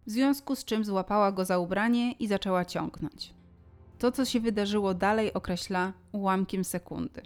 w 0.06 0.12
związku 0.12 0.56
z 0.56 0.66
czym 0.66 0.86
złapała 0.86 1.32
go 1.32 1.46
za 1.46 1.60
ubranie 1.60 2.12
i 2.12 2.28
zaczęła 2.28 2.66
ciągnąć. 2.66 3.34
To, 4.00 4.12
co 4.12 4.26
się 4.26 4.40
wydarzyło 4.40 4.94
dalej, 4.94 5.34
określa 5.34 5.94
ułamkiem 6.12 6.64
sekundy. 6.64 7.22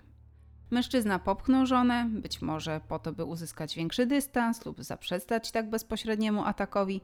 Mężczyzna 0.71 1.19
popchnął 1.19 1.65
żonę, 1.65 2.09
być 2.09 2.41
może 2.41 2.81
po 2.87 2.99
to, 2.99 3.11
by 3.11 3.25
uzyskać 3.25 3.75
większy 3.75 4.05
dystans 4.05 4.65
lub 4.65 4.83
zaprzestać 4.83 5.51
tak 5.51 5.69
bezpośredniemu 5.69 6.45
atakowi, 6.45 7.01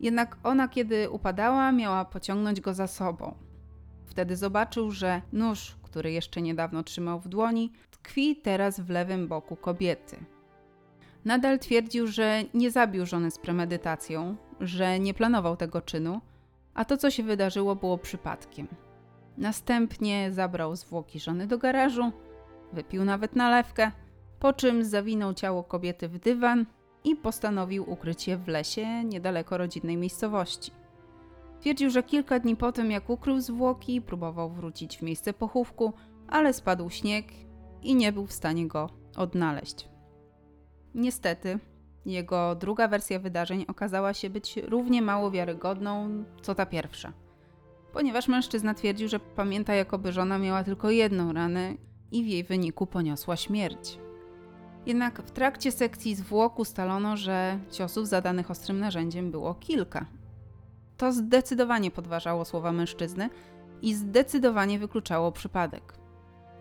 jednak 0.00 0.36
ona, 0.42 0.68
kiedy 0.68 1.10
upadała, 1.10 1.72
miała 1.72 2.04
pociągnąć 2.04 2.60
go 2.60 2.74
za 2.74 2.86
sobą. 2.86 3.34
Wtedy 4.06 4.36
zobaczył, 4.36 4.90
że 4.90 5.22
nóż, 5.32 5.76
który 5.82 6.12
jeszcze 6.12 6.42
niedawno 6.42 6.82
trzymał 6.82 7.20
w 7.20 7.28
dłoni, 7.28 7.72
tkwi 7.90 8.36
teraz 8.36 8.80
w 8.80 8.90
lewym 8.90 9.28
boku 9.28 9.56
kobiety. 9.56 10.16
Nadal 11.24 11.58
twierdził, 11.58 12.06
że 12.06 12.42
nie 12.54 12.70
zabił 12.70 13.06
żony 13.06 13.30
z 13.30 13.38
premedytacją, 13.38 14.36
że 14.60 15.00
nie 15.00 15.14
planował 15.14 15.56
tego 15.56 15.82
czynu, 15.82 16.20
a 16.74 16.84
to, 16.84 16.96
co 16.96 17.10
się 17.10 17.22
wydarzyło, 17.22 17.76
było 17.76 17.98
przypadkiem. 17.98 18.68
Następnie 19.38 20.32
zabrał 20.32 20.76
zwłoki 20.76 21.20
żony 21.20 21.46
do 21.46 21.58
garażu, 21.58 22.12
wypił 22.72 23.04
nawet 23.04 23.36
nalewkę, 23.36 23.90
po 24.38 24.52
czym 24.52 24.84
zawinął 24.84 25.34
ciało 25.34 25.64
kobiety 25.64 26.08
w 26.08 26.18
dywan 26.18 26.66
i 27.04 27.16
postanowił 27.16 27.90
ukryć 27.90 28.28
je 28.28 28.36
w 28.36 28.48
lesie 28.48 29.04
niedaleko 29.04 29.58
rodzinnej 29.58 29.96
miejscowości. 29.96 30.72
Twierdził, 31.60 31.90
że 31.90 32.02
kilka 32.02 32.38
dni 32.38 32.56
po 32.56 32.72
tym, 32.72 32.90
jak 32.90 33.10
ukrył 33.10 33.40
zwłoki, 33.40 34.00
próbował 34.00 34.50
wrócić 34.50 34.98
w 34.98 35.02
miejsce 35.02 35.32
pochówku, 35.32 35.92
ale 36.28 36.52
spadł 36.52 36.90
śnieg 36.90 37.26
i 37.82 37.94
nie 37.94 38.12
był 38.12 38.26
w 38.26 38.32
stanie 38.32 38.68
go 38.68 38.90
odnaleźć. 39.16 39.88
Niestety, 40.94 41.58
jego 42.06 42.54
druga 42.54 42.88
wersja 42.88 43.18
wydarzeń 43.18 43.64
okazała 43.68 44.14
się 44.14 44.30
być 44.30 44.56
równie 44.56 45.02
mało 45.02 45.30
wiarygodną, 45.30 46.24
co 46.42 46.54
ta 46.54 46.66
pierwsza 46.66 47.12
ponieważ 47.92 48.28
mężczyzna 48.28 48.74
twierdził, 48.74 49.08
że 49.08 49.20
pamięta, 49.20 49.74
jakoby 49.74 50.12
żona 50.12 50.38
miała 50.38 50.64
tylko 50.64 50.90
jedną 50.90 51.32
ranę 51.32 51.74
i 52.12 52.24
w 52.24 52.26
jej 52.26 52.44
wyniku 52.44 52.86
poniosła 52.86 53.36
śmierć. 53.36 53.98
Jednak 54.86 55.22
w 55.22 55.30
trakcie 55.30 55.72
sekcji 55.72 56.14
zwłok 56.14 56.58
ustalono, 56.58 57.16
że 57.16 57.58
ciosów 57.70 58.08
zadanych 58.08 58.50
ostrym 58.50 58.78
narzędziem 58.78 59.30
było 59.30 59.54
kilka. 59.54 60.06
To 60.96 61.12
zdecydowanie 61.12 61.90
podważało 61.90 62.44
słowa 62.44 62.72
mężczyzny 62.72 63.30
i 63.82 63.94
zdecydowanie 63.94 64.78
wykluczało 64.78 65.32
przypadek. 65.32 65.94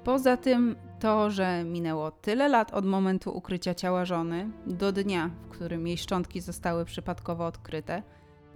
Poza 0.03 0.37
tym 0.37 0.75
to, 0.99 1.29
że 1.29 1.63
minęło 1.63 2.11
tyle 2.11 2.49
lat 2.49 2.73
od 2.73 2.85
momentu 2.85 3.37
ukrycia 3.37 3.73
ciała 3.73 4.05
żony 4.05 4.49
do 4.67 4.91
dnia, 4.91 5.29
w 5.43 5.49
którym 5.49 5.87
jej 5.87 5.97
szczątki 5.97 6.41
zostały 6.41 6.85
przypadkowo 6.85 7.45
odkryte, 7.45 8.03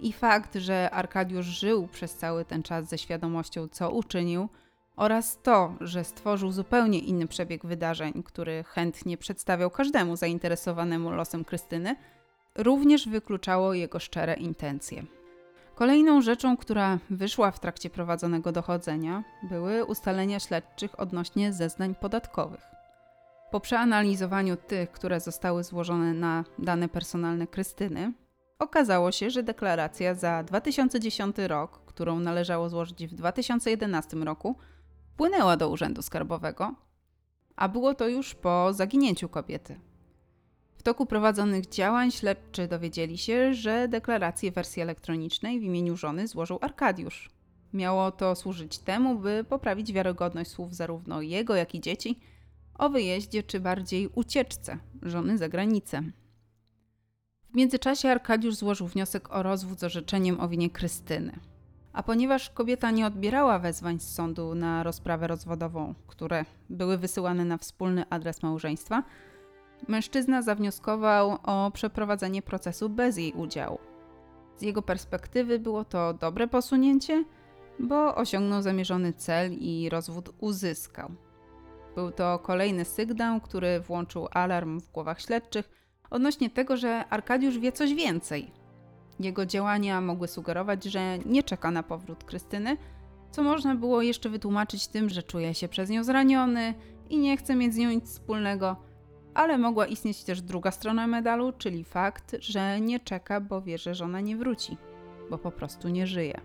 i 0.00 0.12
fakt, 0.12 0.54
że 0.54 0.90
Arkadiusz 0.90 1.46
żył 1.46 1.88
przez 1.88 2.14
cały 2.14 2.44
ten 2.44 2.62
czas 2.62 2.88
ze 2.88 2.98
świadomością, 2.98 3.68
co 3.68 3.90
uczynił, 3.90 4.48
oraz 4.96 5.42
to, 5.42 5.74
że 5.80 6.04
stworzył 6.04 6.52
zupełnie 6.52 6.98
inny 6.98 7.26
przebieg 7.26 7.66
wydarzeń, 7.66 8.22
który 8.22 8.64
chętnie 8.64 9.16
przedstawiał 9.16 9.70
każdemu 9.70 10.16
zainteresowanemu 10.16 11.10
losem 11.10 11.44
Krystyny, 11.44 11.96
również 12.54 13.08
wykluczało 13.08 13.74
jego 13.74 13.98
szczere 13.98 14.34
intencje. 14.34 15.04
Kolejną 15.74 16.22
rzeczą, 16.22 16.56
która 16.56 16.98
wyszła 17.10 17.50
w 17.50 17.60
trakcie 17.60 17.90
prowadzonego 17.90 18.52
dochodzenia, 18.52 19.24
były 19.42 19.84
ustalenia 19.84 20.40
śledczych 20.40 21.00
odnośnie 21.00 21.52
zeznań 21.52 21.94
podatkowych. 21.94 22.60
Po 23.50 23.60
przeanalizowaniu 23.60 24.56
tych, 24.56 24.92
które 24.92 25.20
zostały 25.20 25.64
złożone 25.64 26.14
na 26.14 26.44
dane 26.58 26.88
personalne 26.88 27.46
Krystyny, 27.46 28.12
okazało 28.58 29.12
się, 29.12 29.30
że 29.30 29.42
deklaracja 29.42 30.14
za 30.14 30.42
2010 30.42 31.36
rok, 31.38 31.80
którą 31.86 32.20
należało 32.20 32.68
złożyć 32.68 33.06
w 33.06 33.14
2011 33.14 34.16
roku, 34.16 34.56
wpłynęła 35.16 35.56
do 35.56 35.68
Urzędu 35.68 36.02
Skarbowego, 36.02 36.74
a 37.56 37.68
było 37.68 37.94
to 37.94 38.08
już 38.08 38.34
po 38.34 38.72
zaginięciu 38.72 39.28
kobiety. 39.28 39.80
W 40.76 40.82
toku 40.82 41.06
prowadzonych 41.06 41.68
działań 41.68 42.10
śledczy 42.10 42.68
dowiedzieli 42.68 43.18
się, 43.18 43.54
że 43.54 43.88
deklarację 43.88 44.52
wersji 44.52 44.82
elektronicznej 44.82 45.60
w 45.60 45.62
imieniu 45.62 45.96
żony 45.96 46.28
złożył 46.28 46.58
Arkadiusz. 46.60 47.30
Miało 47.72 48.10
to 48.12 48.34
służyć 48.34 48.78
temu, 48.78 49.18
by 49.18 49.44
poprawić 49.48 49.92
wiarygodność 49.92 50.50
słów 50.50 50.74
zarówno 50.74 51.22
jego, 51.22 51.54
jak 51.54 51.74
i 51.74 51.80
dzieci 51.80 52.18
o 52.78 52.88
wyjeździe, 52.90 53.42
czy 53.42 53.60
bardziej 53.60 54.08
ucieczce 54.14 54.78
żony 55.02 55.38
za 55.38 55.48
granicę. 55.48 56.02
W 57.50 57.54
międzyczasie 57.54 58.08
Arkadiusz 58.08 58.54
złożył 58.54 58.86
wniosek 58.86 59.32
o 59.32 59.42
rozwód 59.42 59.78
z 59.78 59.84
orzeczeniem 59.84 60.40
o 60.40 60.48
winie 60.48 60.70
Krystyny. 60.70 61.55
A 61.96 62.02
ponieważ 62.02 62.50
kobieta 62.50 62.90
nie 62.90 63.06
odbierała 63.06 63.58
wezwań 63.58 64.00
z 64.00 64.14
sądu 64.14 64.54
na 64.54 64.82
rozprawę 64.82 65.26
rozwodową, 65.26 65.94
które 66.06 66.44
były 66.70 66.98
wysyłane 66.98 67.44
na 67.44 67.58
wspólny 67.58 68.04
adres 68.10 68.42
małżeństwa, 68.42 69.02
mężczyzna 69.88 70.42
zawnioskował 70.42 71.38
o 71.42 71.70
przeprowadzenie 71.70 72.42
procesu 72.42 72.88
bez 72.88 73.16
jej 73.16 73.32
udziału. 73.32 73.78
Z 74.56 74.62
jego 74.62 74.82
perspektywy 74.82 75.58
było 75.58 75.84
to 75.84 76.14
dobre 76.14 76.48
posunięcie, 76.48 77.24
bo 77.78 78.14
osiągnął 78.14 78.62
zamierzony 78.62 79.12
cel 79.12 79.52
i 79.52 79.88
rozwód 79.88 80.34
uzyskał. 80.40 81.10
Był 81.94 82.10
to 82.10 82.38
kolejny 82.38 82.84
sygnał, 82.84 83.40
który 83.40 83.80
włączył 83.80 84.28
alarm 84.30 84.80
w 84.80 84.92
głowach 84.92 85.20
śledczych 85.20 85.70
odnośnie 86.10 86.50
tego, 86.50 86.76
że 86.76 87.04
Arkadiusz 87.10 87.58
wie 87.58 87.72
coś 87.72 87.94
więcej 87.94 88.65
jego 89.20 89.46
działania 89.46 90.00
mogły 90.00 90.28
sugerować, 90.28 90.84
że 90.84 91.18
nie 91.18 91.42
czeka 91.42 91.70
na 91.70 91.82
powrót 91.82 92.24
Krystyny, 92.24 92.76
co 93.30 93.42
można 93.42 93.74
było 93.74 94.02
jeszcze 94.02 94.28
wytłumaczyć 94.28 94.88
tym, 94.88 95.08
że 95.08 95.22
czuje 95.22 95.54
się 95.54 95.68
przez 95.68 95.90
nią 95.90 96.04
zraniony 96.04 96.74
i 97.10 97.18
nie 97.18 97.36
chce 97.36 97.56
mieć 97.56 97.74
z 97.74 97.76
nią 97.76 97.90
nic 97.90 98.04
wspólnego, 98.04 98.76
ale 99.34 99.58
mogła 99.58 99.86
istnieć 99.86 100.24
też 100.24 100.42
druga 100.42 100.70
strona 100.70 101.06
medalu, 101.06 101.52
czyli 101.52 101.84
fakt, 101.84 102.36
że 102.40 102.80
nie 102.80 103.00
czeka, 103.00 103.40
bo 103.40 103.62
wie, 103.62 103.78
że 103.78 103.94
żona 103.94 104.20
nie 104.20 104.36
wróci, 104.36 104.76
bo 105.30 105.38
po 105.38 105.50
prostu 105.50 105.88
nie 105.88 106.06
żyje. 106.06 106.40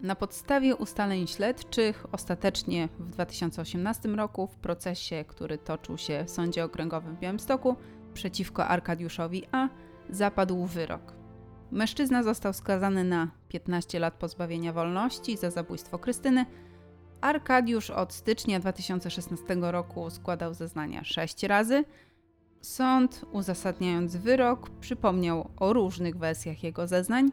Na 0.00 0.14
podstawie 0.14 0.76
ustaleń 0.76 1.26
śledczych, 1.26 2.06
ostatecznie 2.12 2.88
w 2.98 3.10
2018 3.10 4.08
roku, 4.08 4.46
w 4.46 4.56
procesie, 4.56 5.24
który 5.28 5.58
toczył 5.58 5.98
się 5.98 6.24
w 6.24 6.30
Sądzie 6.30 6.64
Okręgowym 6.64 7.16
w 7.16 7.18
Białymstoku 7.18 7.76
przeciwko 8.14 8.66
Arkadiuszowi 8.66 9.46
A, 9.52 9.68
zapadł 10.10 10.66
wyrok. 10.66 11.19
Mężczyzna 11.70 12.22
został 12.22 12.52
skazany 12.52 13.04
na 13.04 13.28
15 13.48 13.98
lat 13.98 14.14
pozbawienia 14.14 14.72
wolności 14.72 15.36
za 15.36 15.50
zabójstwo 15.50 15.98
Krystyny. 15.98 16.46
Arkadiusz 17.20 17.90
od 17.90 18.12
stycznia 18.12 18.60
2016 18.60 19.56
roku 19.60 20.10
składał 20.10 20.54
zeznania 20.54 21.04
6 21.04 21.42
razy. 21.42 21.84
Sąd, 22.60 23.24
uzasadniając 23.32 24.16
wyrok, 24.16 24.70
przypomniał 24.70 25.50
o 25.56 25.72
różnych 25.72 26.16
wersjach 26.16 26.62
jego 26.62 26.86
zeznań, 26.86 27.30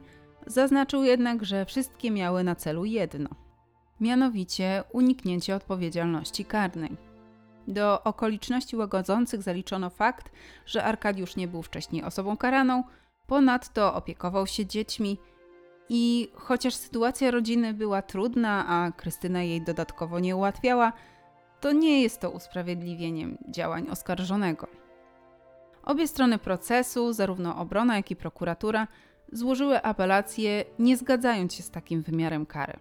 zaznaczył 0.47 1.03
jednak, 1.03 1.45
że 1.45 1.65
wszystkie 1.65 2.11
miały 2.11 2.43
na 2.43 2.55
celu 2.55 2.85
jedno 2.85 3.29
mianowicie 3.99 4.83
uniknięcie 4.91 5.55
odpowiedzialności 5.55 6.45
karnej. 6.45 6.97
Do 7.67 8.03
okoliczności 8.03 8.75
łagodzących 8.75 9.41
zaliczono 9.41 9.89
fakt, 9.89 10.31
że 10.65 10.83
Arkadiusz 10.83 11.35
nie 11.35 11.47
był 11.47 11.63
wcześniej 11.63 12.03
osobą 12.03 12.37
karaną, 12.37 12.83
Ponadto 13.27 13.93
opiekował 13.93 14.47
się 14.47 14.65
dziećmi 14.65 15.17
i 15.89 16.31
chociaż 16.35 16.73
sytuacja 16.73 17.31
rodziny 17.31 17.73
była 17.73 18.01
trudna, 18.01 18.65
a 18.67 18.91
Krystyna 18.91 19.43
jej 19.43 19.61
dodatkowo 19.61 20.19
nie 20.19 20.35
ułatwiała, 20.35 20.93
to 21.61 21.71
nie 21.71 22.01
jest 22.01 22.21
to 22.21 22.31
usprawiedliwieniem 22.31 23.37
działań 23.49 23.87
oskarżonego. 23.89 24.67
Obie 25.83 26.07
strony 26.07 26.37
procesu, 26.37 27.13
zarówno 27.13 27.57
obrona, 27.57 27.95
jak 27.95 28.11
i 28.11 28.15
prokuratura, 28.15 28.87
złożyły 29.31 29.81
apelację, 29.81 30.65
nie 30.79 30.97
zgadzając 30.97 31.53
się 31.53 31.63
z 31.63 31.71
takim 31.71 32.01
wymiarem 32.01 32.45
kary. 32.45 32.73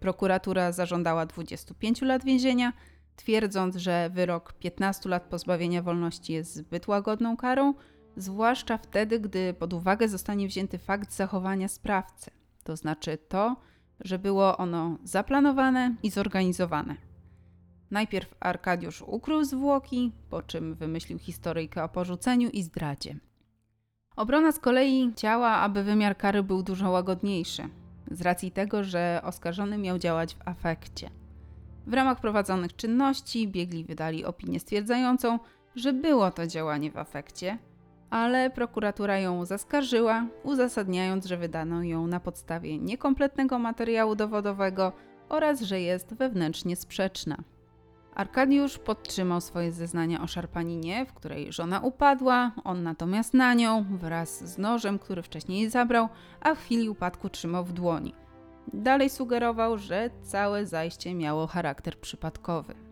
Prokuratura 0.00 0.72
zażądała 0.72 1.26
25 1.26 2.02
lat 2.02 2.24
więzienia, 2.24 2.72
twierdząc, 3.16 3.76
że 3.76 4.10
wyrok 4.10 4.52
15 4.52 5.08
lat 5.08 5.22
pozbawienia 5.22 5.82
wolności 5.82 6.32
jest 6.32 6.54
zbyt 6.54 6.88
łagodną 6.88 7.36
karą, 7.36 7.74
zwłaszcza 8.16 8.78
wtedy, 8.78 9.20
gdy 9.20 9.54
pod 9.54 9.72
uwagę 9.72 10.08
zostanie 10.08 10.48
wzięty 10.48 10.78
fakt 10.78 11.12
zachowania 11.12 11.68
sprawcy, 11.68 12.30
to 12.64 12.76
znaczy 12.76 13.18
to, 13.28 13.56
że 14.00 14.18
było 14.18 14.56
ono 14.56 14.98
zaplanowane 15.04 15.94
i 16.02 16.10
zorganizowane. 16.10 16.96
Najpierw 17.90 18.34
Arkadiusz 18.40 19.02
ukrył 19.02 19.44
zwłoki, 19.44 20.12
po 20.30 20.42
czym 20.42 20.74
wymyślił 20.74 21.18
historyjkę 21.18 21.84
o 21.84 21.88
porzuceniu 21.88 22.50
i 22.50 22.62
zdradzie. 22.62 23.16
Obrona 24.16 24.52
z 24.52 24.58
kolei 24.58 25.10
chciała, 25.12 25.50
aby 25.50 25.82
wymiar 25.82 26.16
kary 26.16 26.42
był 26.42 26.62
dużo 26.62 26.90
łagodniejszy, 26.90 27.68
z 28.10 28.20
racji 28.20 28.50
tego, 28.50 28.84
że 28.84 29.20
oskarżony 29.24 29.78
miał 29.78 29.98
działać 29.98 30.34
w 30.34 30.48
afekcie. 30.48 31.10
W 31.86 31.94
ramach 31.94 32.20
prowadzonych 32.20 32.76
czynności 32.76 33.48
biegli 33.48 33.84
wydali 33.84 34.24
opinię 34.24 34.60
stwierdzającą, 34.60 35.38
że 35.76 35.92
było 35.92 36.30
to 36.30 36.46
działanie 36.46 36.90
w 36.90 36.96
afekcie, 36.96 37.58
ale 38.12 38.50
prokuratura 38.50 39.18
ją 39.18 39.44
zaskarżyła, 39.44 40.26
uzasadniając, 40.42 41.26
że 41.26 41.36
wydano 41.36 41.82
ją 41.82 42.06
na 42.06 42.20
podstawie 42.20 42.78
niekompletnego 42.78 43.58
materiału 43.58 44.14
dowodowego 44.14 44.92
oraz 45.28 45.60
że 45.60 45.80
jest 45.80 46.14
wewnętrznie 46.14 46.76
sprzeczna. 46.76 47.36
Arkadiusz 48.14 48.78
podtrzymał 48.78 49.40
swoje 49.40 49.72
zeznania 49.72 50.22
o 50.22 50.26
szarpaninie, 50.26 51.06
w 51.06 51.12
której 51.12 51.52
żona 51.52 51.80
upadła, 51.80 52.52
on 52.64 52.82
natomiast 52.82 53.34
na 53.34 53.54
nią, 53.54 53.84
wraz 53.90 54.52
z 54.52 54.58
nożem, 54.58 54.98
który 54.98 55.22
wcześniej 55.22 55.70
zabrał, 55.70 56.08
a 56.40 56.54
w 56.54 56.58
chwili 56.58 56.88
upadku 56.88 57.28
trzymał 57.28 57.64
w 57.64 57.72
dłoni. 57.72 58.14
Dalej 58.72 59.10
sugerował, 59.10 59.78
że 59.78 60.10
całe 60.22 60.66
zajście 60.66 61.14
miało 61.14 61.46
charakter 61.46 62.00
przypadkowy. 62.00 62.91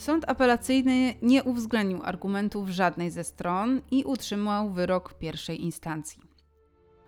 Sąd 0.00 0.24
apelacyjny 0.28 1.14
nie 1.22 1.44
uwzględnił 1.44 2.00
argumentów 2.02 2.68
żadnej 2.68 3.10
ze 3.10 3.24
stron 3.24 3.80
i 3.90 4.04
utrzymał 4.04 4.70
wyrok 4.70 5.14
pierwszej 5.14 5.62
instancji. 5.62 6.22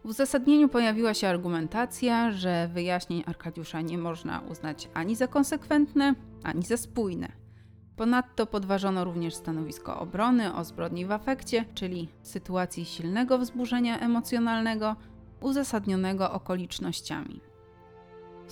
W 0.04 0.08
uzasadnieniu 0.08 0.68
pojawiła 0.68 1.14
się 1.14 1.28
argumentacja, 1.28 2.32
że 2.32 2.68
wyjaśnień 2.68 3.22
Arkadiusza 3.26 3.80
nie 3.80 3.98
można 3.98 4.40
uznać 4.40 4.88
ani 4.94 5.16
za 5.16 5.26
konsekwentne, 5.26 6.14
ani 6.42 6.62
za 6.62 6.76
spójne. 6.76 7.32
Ponadto 7.96 8.46
podważono 8.46 9.04
również 9.04 9.34
stanowisko 9.34 10.00
obrony 10.00 10.54
o 10.54 10.64
zbrodni 10.64 11.06
w 11.06 11.12
afekcie, 11.12 11.64
czyli 11.74 12.08
sytuacji 12.22 12.84
silnego 12.84 13.38
wzburzenia 13.38 14.00
emocjonalnego 14.00 14.96
uzasadnionego 15.40 16.32
okolicznościami. 16.32 17.51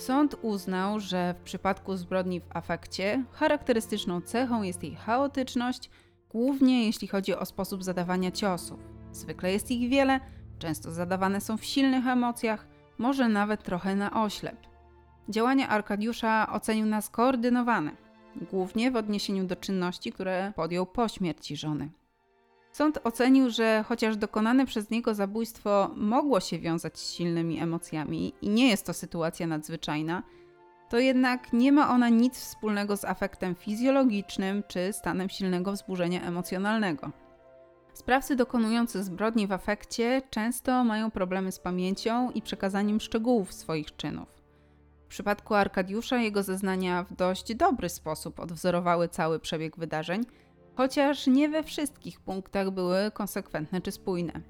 Sąd 0.01 0.35
uznał, 0.41 0.99
że 0.99 1.35
w 1.39 1.43
przypadku 1.43 1.97
zbrodni 1.97 2.39
w 2.39 2.55
afekcie 2.55 3.23
charakterystyczną 3.31 4.21
cechą 4.21 4.63
jest 4.63 4.83
jej 4.83 4.95
chaotyczność, 4.95 5.89
głównie 6.29 6.85
jeśli 6.85 7.07
chodzi 7.07 7.35
o 7.35 7.45
sposób 7.45 7.83
zadawania 7.83 8.31
ciosów. 8.31 8.79
Zwykle 9.11 9.51
jest 9.51 9.71
ich 9.71 9.89
wiele, 9.89 10.19
często 10.59 10.91
zadawane 10.91 11.41
są 11.41 11.57
w 11.57 11.65
silnych 11.65 12.07
emocjach, 12.07 12.67
może 12.97 13.29
nawet 13.29 13.63
trochę 13.63 13.95
na 13.95 14.23
oślep. 14.23 14.57
Działania 15.29 15.69
Arkadiusza 15.69 16.47
ocenił 16.53 16.85
na 16.85 17.01
skoordynowane, 17.01 17.91
głównie 18.51 18.91
w 18.91 18.95
odniesieniu 18.95 19.43
do 19.43 19.55
czynności, 19.55 20.11
które 20.11 20.53
podjął 20.55 20.85
po 20.85 21.07
śmierci 21.07 21.57
żony. 21.57 21.89
Sąd 22.71 22.99
ocenił, 23.03 23.49
że 23.49 23.83
chociaż 23.87 24.17
dokonane 24.17 24.65
przez 24.65 24.89
niego 24.89 25.13
zabójstwo 25.13 25.91
mogło 25.95 26.39
się 26.39 26.59
wiązać 26.59 26.99
z 26.99 27.11
silnymi 27.11 27.59
emocjami 27.59 28.33
i 28.41 28.49
nie 28.49 28.69
jest 28.69 28.85
to 28.85 28.93
sytuacja 28.93 29.47
nadzwyczajna, 29.47 30.23
to 30.89 30.99
jednak 30.99 31.53
nie 31.53 31.71
ma 31.71 31.89
ona 31.89 32.09
nic 32.09 32.39
wspólnego 32.39 32.97
z 32.97 33.05
afektem 33.05 33.55
fizjologicznym 33.55 34.63
czy 34.67 34.93
stanem 34.93 35.29
silnego 35.29 35.71
wzburzenia 35.71 36.21
emocjonalnego. 36.21 37.11
Sprawcy 37.93 38.35
dokonujący 38.35 39.03
zbrodni 39.03 39.47
w 39.47 39.51
afekcie 39.51 40.21
często 40.29 40.83
mają 40.83 41.11
problemy 41.11 41.51
z 41.51 41.59
pamięcią 41.59 42.31
i 42.31 42.41
przekazaniem 42.41 42.99
szczegółów 42.99 43.53
swoich 43.53 43.95
czynów. 43.95 44.27
W 45.05 45.07
przypadku 45.07 45.55
Arkadiusza 45.55 46.17
jego 46.17 46.43
zeznania 46.43 47.03
w 47.03 47.13
dość 47.13 47.55
dobry 47.55 47.89
sposób 47.89 48.39
odwzorowały 48.39 49.09
cały 49.09 49.39
przebieg 49.39 49.77
wydarzeń, 49.77 50.23
chociaż 50.81 51.27
nie 51.27 51.49
we 51.49 51.63
wszystkich 51.63 52.19
punktach 52.19 52.71
były 52.71 53.11
konsekwentne 53.13 53.81
czy 53.81 53.91
spójne. 53.91 54.41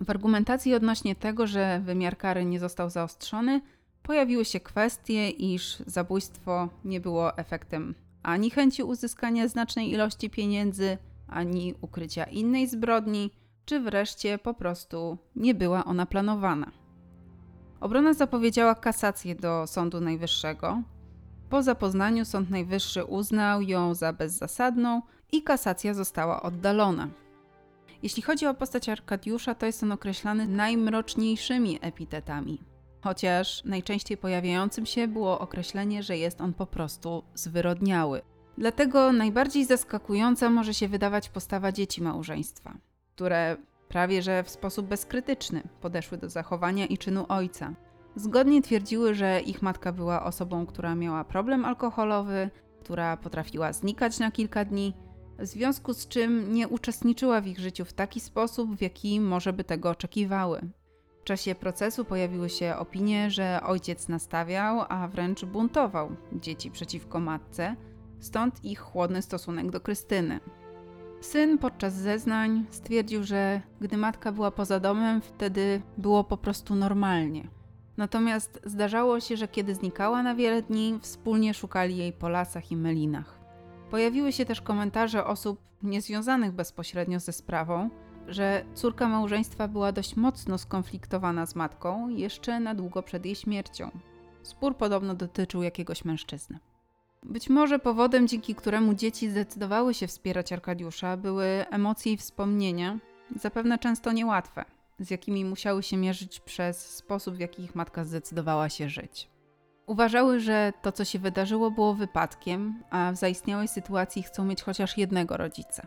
W 0.00 0.10
argumentacji 0.10 0.74
odnośnie 0.74 1.14
tego, 1.14 1.46
że 1.46 1.80
wymiar 1.84 2.16
kary 2.16 2.44
nie 2.44 2.60
został 2.60 2.90
zaostrzony, 2.90 3.60
pojawiły 4.02 4.44
się 4.44 4.60
kwestie, 4.60 5.30
iż 5.30 5.76
zabójstwo 5.86 6.68
nie 6.84 7.00
było 7.00 7.36
efektem 7.38 7.94
ani 8.22 8.50
chęci 8.50 8.82
uzyskania 8.82 9.48
znacznej 9.48 9.90
ilości 9.90 10.30
pieniędzy, 10.30 10.98
ani 11.28 11.74
ukrycia 11.80 12.24
innej 12.24 12.66
zbrodni, 12.66 13.30
czy 13.64 13.80
wreszcie 13.80 14.38
po 14.38 14.54
prostu 14.54 15.18
nie 15.36 15.54
była 15.54 15.84
ona 15.84 16.06
planowana. 16.06 16.70
Obrona 17.80 18.14
zapowiedziała 18.14 18.74
kasację 18.74 19.34
do 19.34 19.66
Sądu 19.66 20.00
Najwyższego. 20.00 20.82
Po 21.50 21.62
zapoznaniu 21.62 22.24
Sąd 22.24 22.50
Najwyższy 22.50 23.04
uznał 23.04 23.62
ją 23.62 23.94
za 23.94 24.12
bezzasadną 24.12 25.02
i 25.32 25.42
kasacja 25.42 25.94
została 25.94 26.42
oddalona. 26.42 27.08
Jeśli 28.02 28.22
chodzi 28.22 28.46
o 28.46 28.54
postać 28.54 28.88
Arkadiusza, 28.88 29.54
to 29.54 29.66
jest 29.66 29.82
on 29.82 29.92
określany 29.92 30.46
najmroczniejszymi 30.46 31.78
epitetami. 31.82 32.60
Chociaż 33.00 33.64
najczęściej 33.64 34.16
pojawiającym 34.16 34.86
się 34.86 35.08
było 35.08 35.38
określenie, 35.38 36.02
że 36.02 36.16
jest 36.16 36.40
on 36.40 36.54
po 36.54 36.66
prostu 36.66 37.22
zwyrodniały. 37.34 38.22
Dlatego 38.58 39.12
najbardziej 39.12 39.64
zaskakująca 39.64 40.50
może 40.50 40.74
się 40.74 40.88
wydawać 40.88 41.28
postawa 41.28 41.72
dzieci 41.72 42.02
małżeństwa, 42.02 42.74
które 43.14 43.56
prawie 43.88 44.22
że 44.22 44.42
w 44.42 44.50
sposób 44.50 44.86
bezkrytyczny 44.86 45.62
podeszły 45.80 46.18
do 46.18 46.28
zachowania 46.28 46.86
i 46.86 46.98
czynu 46.98 47.26
ojca. 47.28 47.74
Zgodnie 48.16 48.62
twierdziły, 48.62 49.14
że 49.14 49.40
ich 49.40 49.62
matka 49.62 49.92
była 49.92 50.24
osobą, 50.24 50.66
która 50.66 50.94
miała 50.94 51.24
problem 51.24 51.64
alkoholowy, 51.64 52.50
która 52.80 53.16
potrafiła 53.16 53.72
znikać 53.72 54.18
na 54.18 54.30
kilka 54.30 54.64
dni, 54.64 54.94
w 55.38 55.46
związku 55.46 55.94
z 55.94 56.08
czym 56.08 56.52
nie 56.54 56.68
uczestniczyła 56.68 57.40
w 57.40 57.46
ich 57.46 57.58
życiu 57.58 57.84
w 57.84 57.92
taki 57.92 58.20
sposób, 58.20 58.76
w 58.76 58.82
jaki 58.82 59.20
może 59.20 59.52
by 59.52 59.64
tego 59.64 59.90
oczekiwały. 59.90 60.60
W 61.20 61.24
czasie 61.24 61.54
procesu 61.54 62.04
pojawiły 62.04 62.50
się 62.50 62.76
opinie, 62.76 63.30
że 63.30 63.60
ojciec 63.62 64.08
nastawiał, 64.08 64.84
a 64.88 65.08
wręcz 65.08 65.44
buntował 65.44 66.10
dzieci 66.32 66.70
przeciwko 66.70 67.20
matce, 67.20 67.76
stąd 68.20 68.64
ich 68.64 68.80
chłodny 68.80 69.22
stosunek 69.22 69.70
do 69.70 69.80
Krystyny. 69.80 70.40
Syn 71.20 71.58
podczas 71.58 71.94
zeznań 71.94 72.64
stwierdził, 72.70 73.24
że 73.24 73.60
gdy 73.80 73.96
matka 73.96 74.32
była 74.32 74.50
poza 74.50 74.80
domem, 74.80 75.20
wtedy 75.20 75.82
było 75.98 76.24
po 76.24 76.36
prostu 76.36 76.74
normalnie. 76.74 77.48
Natomiast 77.96 78.60
zdarzało 78.64 79.20
się, 79.20 79.36
że 79.36 79.48
kiedy 79.48 79.74
znikała 79.74 80.22
na 80.22 80.34
wiele 80.34 80.62
dni, 80.62 80.98
wspólnie 81.02 81.54
szukali 81.54 81.96
jej 81.96 82.12
po 82.12 82.28
lasach 82.28 82.72
i 82.72 82.76
melinach. 82.76 83.37
Pojawiły 83.90 84.32
się 84.32 84.44
też 84.44 84.60
komentarze 84.60 85.24
osób 85.24 85.60
niezwiązanych 85.82 86.52
bezpośrednio 86.52 87.20
ze 87.20 87.32
sprawą, 87.32 87.90
że 88.28 88.64
córka 88.74 89.08
małżeństwa 89.08 89.68
była 89.68 89.92
dość 89.92 90.16
mocno 90.16 90.58
skonfliktowana 90.58 91.46
z 91.46 91.54
matką 91.54 92.08
jeszcze 92.08 92.60
na 92.60 92.74
długo 92.74 93.02
przed 93.02 93.26
jej 93.26 93.34
śmiercią. 93.34 93.90
Spór 94.42 94.76
podobno 94.76 95.14
dotyczył 95.14 95.62
jakiegoś 95.62 96.04
mężczyzny. 96.04 96.58
Być 97.22 97.48
może 97.48 97.78
powodem, 97.78 98.28
dzięki 98.28 98.54
któremu 98.54 98.94
dzieci 98.94 99.30
zdecydowały 99.30 99.94
się 99.94 100.06
wspierać 100.06 100.52
Arkadiusza, 100.52 101.16
były 101.16 101.46
emocje 101.70 102.12
i 102.12 102.16
wspomnienia, 102.16 102.98
zapewne 103.36 103.78
często 103.78 104.12
niełatwe, 104.12 104.64
z 104.98 105.10
jakimi 105.10 105.44
musiały 105.44 105.82
się 105.82 105.96
mierzyć 105.96 106.40
przez 106.40 106.96
sposób, 106.96 107.34
w 107.34 107.40
jaki 107.40 107.62
ich 107.62 107.74
matka 107.74 108.04
zdecydowała 108.04 108.68
się 108.68 108.88
żyć. 108.88 109.28
Uważały, 109.88 110.40
że 110.40 110.72
to, 110.82 110.92
co 110.92 111.04
się 111.04 111.18
wydarzyło, 111.18 111.70
było 111.70 111.94
wypadkiem, 111.94 112.82
a 112.90 113.12
w 113.12 113.16
zaistniałej 113.16 113.68
sytuacji 113.68 114.22
chcą 114.22 114.44
mieć 114.44 114.62
chociaż 114.62 114.98
jednego 114.98 115.36
rodzica. 115.36 115.86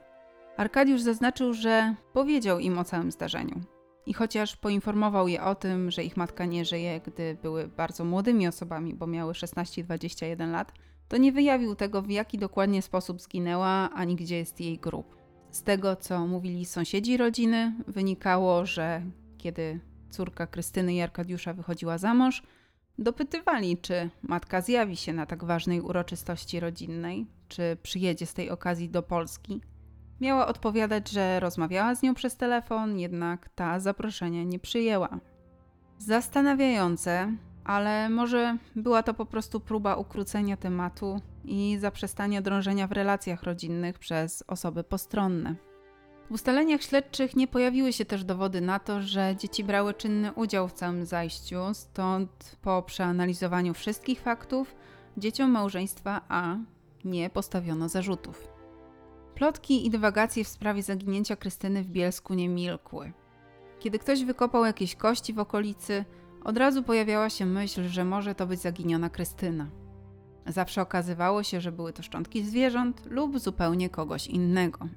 Arkadiusz 0.57 1.01
zaznaczył, 1.01 1.53
że 1.53 1.95
powiedział 2.13 2.59
im 2.59 2.77
o 2.77 2.83
całym 2.83 3.11
zdarzeniu. 3.11 3.61
I 4.05 4.13
chociaż 4.13 4.55
poinformował 4.55 5.27
je 5.27 5.43
o 5.43 5.55
tym, 5.55 5.91
że 5.91 6.03
ich 6.03 6.17
matka 6.17 6.45
nie 6.45 6.65
żyje, 6.65 7.01
gdy 7.05 7.37
były 7.41 7.67
bardzo 7.67 8.05
młodymi 8.05 8.47
osobami, 8.47 8.93
bo 8.93 9.07
miały 9.07 9.35
16 9.35 9.83
21 9.83 10.51
lat, 10.51 10.73
to 11.07 11.17
nie 11.17 11.31
wyjawił 11.31 11.75
tego, 11.75 12.01
w 12.01 12.09
jaki 12.09 12.37
dokładnie 12.37 12.81
sposób 12.81 13.21
zginęła, 13.21 13.89
ani 13.93 14.15
gdzie 14.15 14.37
jest 14.37 14.61
jej 14.61 14.77
grób. 14.77 15.15
Z 15.51 15.63
tego, 15.63 15.95
co 15.95 16.27
mówili 16.27 16.65
sąsiedzi 16.65 17.17
rodziny, 17.17 17.73
wynikało, 17.87 18.65
że 18.65 19.01
kiedy 19.37 19.79
córka 20.09 20.47
Krystyny 20.47 20.93
i 20.93 21.01
Arkadiusza 21.01 21.53
wychodziła 21.53 21.97
za 21.97 22.13
mąż, 22.13 22.43
dopytywali, 23.01 23.77
czy 23.77 24.09
matka 24.21 24.61
zjawi 24.61 24.97
się 24.97 25.13
na 25.13 25.25
tak 25.25 25.43
ważnej 25.43 25.81
uroczystości 25.81 26.59
rodzinnej, 26.59 27.27
czy 27.47 27.77
przyjedzie 27.83 28.25
z 28.25 28.33
tej 28.33 28.49
okazji 28.49 28.89
do 28.89 29.03
Polski. 29.03 29.61
Miała 30.21 30.47
odpowiadać, 30.47 31.09
że 31.09 31.39
rozmawiała 31.39 31.95
z 31.95 32.03
nią 32.03 32.13
przez 32.13 32.35
telefon, 32.35 32.99
jednak 32.99 33.49
ta 33.55 33.79
zaproszenia 33.79 34.43
nie 34.43 34.59
przyjęła. 34.59 35.19
Zastanawiające, 35.97 37.33
ale 37.63 38.09
może 38.09 38.57
była 38.75 39.03
to 39.03 39.13
po 39.13 39.25
prostu 39.25 39.59
próba 39.59 39.95
ukrócenia 39.95 40.57
tematu 40.57 41.21
i 41.45 41.77
zaprzestania 41.79 42.41
drążenia 42.41 42.87
w 42.87 42.91
relacjach 42.91 43.43
rodzinnych 43.43 43.99
przez 43.99 44.43
osoby 44.47 44.83
postronne. 44.83 45.55
W 46.31 46.33
ustaleniach 46.33 46.81
śledczych 46.81 47.35
nie 47.35 47.47
pojawiły 47.47 47.93
się 47.93 48.05
też 48.05 48.23
dowody 48.23 48.61
na 48.61 48.79
to, 48.79 49.01
że 49.01 49.35
dzieci 49.39 49.63
brały 49.63 49.93
czynny 49.93 50.33
udział 50.33 50.67
w 50.67 50.73
całym 50.73 51.05
zajściu, 51.05 51.57
stąd 51.73 52.57
po 52.61 52.81
przeanalizowaniu 52.81 53.73
wszystkich 53.73 54.19
faktów 54.19 54.75
dzieciom 55.17 55.51
małżeństwa 55.51 56.21
A 56.29 56.55
nie 57.05 57.29
postawiono 57.29 57.89
zarzutów. 57.89 58.47
Plotki 59.35 59.85
i 59.85 59.89
dywagacje 59.89 60.43
w 60.43 60.47
sprawie 60.47 60.83
zaginięcia 60.83 61.35
Krystyny 61.35 61.83
w 61.83 61.87
Bielsku 61.87 62.33
nie 62.33 62.49
milkły. 62.49 63.13
Kiedy 63.79 63.99
ktoś 63.99 64.23
wykopał 64.23 64.65
jakieś 64.65 64.95
kości 64.95 65.33
w 65.33 65.39
okolicy, 65.39 66.05
od 66.43 66.57
razu 66.57 66.83
pojawiała 66.83 67.29
się 67.29 67.45
myśl, 67.45 67.87
że 67.87 68.05
może 68.05 68.35
to 68.35 68.47
być 68.47 68.59
zaginiona 68.59 69.09
Krystyna. 69.09 69.67
Zawsze 70.47 70.81
okazywało 70.81 71.43
się, 71.43 71.61
że 71.61 71.71
były 71.71 71.93
to 71.93 72.03
szczątki 72.03 72.43
zwierząt 72.43 73.05
lub 73.05 73.39
zupełnie 73.39 73.89
kogoś 73.89 74.27
innego. 74.27 74.87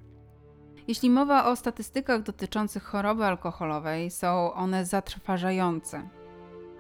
Jeśli 0.89 1.11
mowa 1.11 1.47
o 1.47 1.57
statystykach 1.57 2.23
dotyczących 2.23 2.83
choroby 2.83 3.25
alkoholowej, 3.25 4.11
są 4.11 4.53
one 4.55 4.85
zatrważające. 4.85 6.09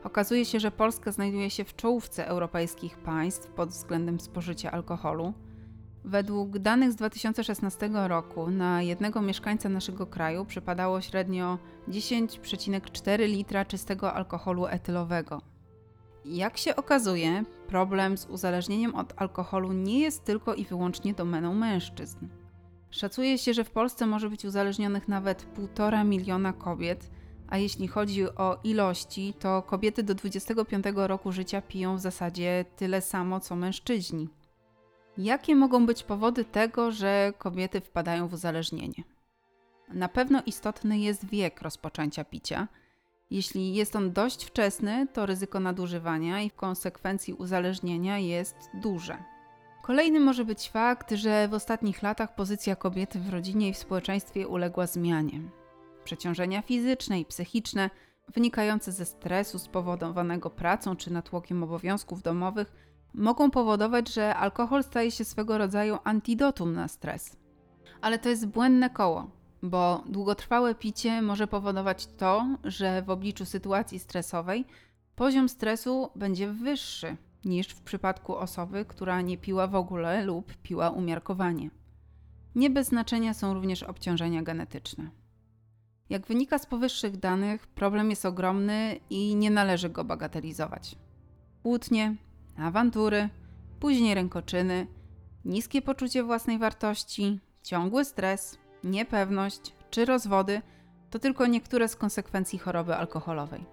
Okazuje 0.04 0.44
się, 0.44 0.60
że 0.60 0.70
Polska 0.70 1.12
znajduje 1.12 1.50
się 1.50 1.64
w 1.64 1.76
czołówce 1.76 2.26
europejskich 2.26 2.98
państw 2.98 3.48
pod 3.48 3.68
względem 3.68 4.20
spożycia 4.20 4.70
alkoholu. 4.70 5.32
Według 6.04 6.58
danych 6.58 6.92
z 6.92 6.96
2016 6.96 7.90
roku 7.92 8.50
na 8.50 8.82
jednego 8.82 9.22
mieszkańca 9.22 9.68
naszego 9.68 10.06
kraju 10.06 10.44
przypadało 10.44 11.00
średnio 11.00 11.58
10,4 11.88 13.18
litra 13.18 13.64
czystego 13.64 14.12
alkoholu 14.12 14.66
etylowego. 14.66 15.42
Jak 16.24 16.58
się 16.58 16.76
okazuje, 16.76 17.44
problem 17.68 18.18
z 18.18 18.26
uzależnieniem 18.26 18.94
od 18.94 19.12
alkoholu 19.16 19.72
nie 19.72 20.00
jest 20.00 20.24
tylko 20.24 20.54
i 20.54 20.64
wyłącznie 20.64 21.14
domeną 21.14 21.54
mężczyzn. 21.54 22.43
Szacuje 22.94 23.38
się, 23.38 23.54
że 23.54 23.64
w 23.64 23.70
Polsce 23.70 24.06
może 24.06 24.30
być 24.30 24.44
uzależnionych 24.44 25.08
nawet 25.08 25.46
1,5 25.58 26.06
miliona 26.06 26.52
kobiet, 26.52 27.10
a 27.48 27.58
jeśli 27.58 27.88
chodzi 27.88 28.28
o 28.28 28.58
ilości, 28.64 29.34
to 29.38 29.62
kobiety 29.62 30.02
do 30.02 30.14
25 30.14 30.84
roku 30.94 31.32
życia 31.32 31.62
piją 31.62 31.96
w 31.96 32.00
zasadzie 32.00 32.64
tyle 32.76 33.00
samo 33.00 33.40
co 33.40 33.56
mężczyźni. 33.56 34.28
Jakie 35.18 35.56
mogą 35.56 35.86
być 35.86 36.02
powody 36.02 36.44
tego, 36.44 36.90
że 36.90 37.32
kobiety 37.38 37.80
wpadają 37.80 38.28
w 38.28 38.32
uzależnienie? 38.32 39.04
Na 39.88 40.08
pewno 40.08 40.42
istotny 40.46 40.98
jest 40.98 41.26
wiek 41.26 41.62
rozpoczęcia 41.62 42.24
picia. 42.24 42.68
Jeśli 43.30 43.74
jest 43.74 43.96
on 43.96 44.12
dość 44.12 44.44
wczesny, 44.44 45.06
to 45.12 45.26
ryzyko 45.26 45.60
nadużywania 45.60 46.42
i 46.42 46.50
w 46.50 46.54
konsekwencji 46.54 47.34
uzależnienia 47.34 48.18
jest 48.18 48.56
duże. 48.74 49.33
Kolejny 49.86 50.20
może 50.20 50.44
być 50.44 50.70
fakt, 50.70 51.12
że 51.12 51.48
w 51.48 51.54
ostatnich 51.54 52.02
latach 52.02 52.34
pozycja 52.34 52.76
kobiety 52.76 53.20
w 53.20 53.28
rodzinie 53.28 53.68
i 53.68 53.72
w 53.72 53.78
społeczeństwie 53.78 54.48
uległa 54.48 54.86
zmianie. 54.86 55.40
Przeciążenia 56.04 56.62
fizyczne 56.62 57.20
i 57.20 57.24
psychiczne, 57.24 57.90
wynikające 58.34 58.92
ze 58.92 59.04
stresu 59.04 59.58
spowodowanego 59.58 60.50
pracą 60.50 60.96
czy 60.96 61.12
natłokiem 61.12 61.62
obowiązków 61.62 62.22
domowych, 62.22 62.72
mogą 63.14 63.50
powodować, 63.50 64.08
że 64.14 64.34
alkohol 64.34 64.84
staje 64.84 65.10
się 65.10 65.24
swego 65.24 65.58
rodzaju 65.58 65.98
antidotum 66.04 66.72
na 66.72 66.88
stres. 66.88 67.36
Ale 68.00 68.18
to 68.18 68.28
jest 68.28 68.46
błędne 68.46 68.90
koło, 68.90 69.30
bo 69.62 70.04
długotrwałe 70.06 70.74
picie 70.74 71.22
może 71.22 71.46
powodować 71.46 72.06
to, 72.06 72.46
że 72.64 73.02
w 73.02 73.10
obliczu 73.10 73.44
sytuacji 73.44 73.98
stresowej 73.98 74.64
poziom 75.16 75.48
stresu 75.48 76.10
będzie 76.16 76.52
wyższy 76.52 77.16
niż 77.44 77.68
w 77.68 77.80
przypadku 77.82 78.36
osoby, 78.36 78.84
która 78.84 79.20
nie 79.20 79.38
piła 79.38 79.66
w 79.66 79.74
ogóle 79.74 80.24
lub 80.24 80.54
piła 80.56 80.90
umiarkowanie. 80.90 81.70
Nie 82.54 82.70
bez 82.70 82.88
znaczenia 82.88 83.34
są 83.34 83.54
również 83.54 83.82
obciążenia 83.82 84.42
genetyczne. 84.42 85.10
Jak 86.08 86.26
wynika 86.26 86.58
z 86.58 86.66
powyższych 86.66 87.16
danych, 87.16 87.66
problem 87.66 88.10
jest 88.10 88.26
ogromny 88.26 89.00
i 89.10 89.36
nie 89.36 89.50
należy 89.50 89.90
go 89.90 90.04
bagatelizować. 90.04 90.96
Kłótnie, 91.62 92.16
awantury, 92.56 93.28
później 93.80 94.14
rękoczyny, 94.14 94.86
niskie 95.44 95.82
poczucie 95.82 96.22
własnej 96.22 96.58
wartości, 96.58 97.40
ciągły 97.62 98.04
stres, 98.04 98.58
niepewność 98.84 99.74
czy 99.90 100.04
rozwody 100.04 100.62
to 101.10 101.18
tylko 101.18 101.46
niektóre 101.46 101.88
z 101.88 101.96
konsekwencji 101.96 102.58
choroby 102.58 102.96
alkoholowej. 102.96 103.64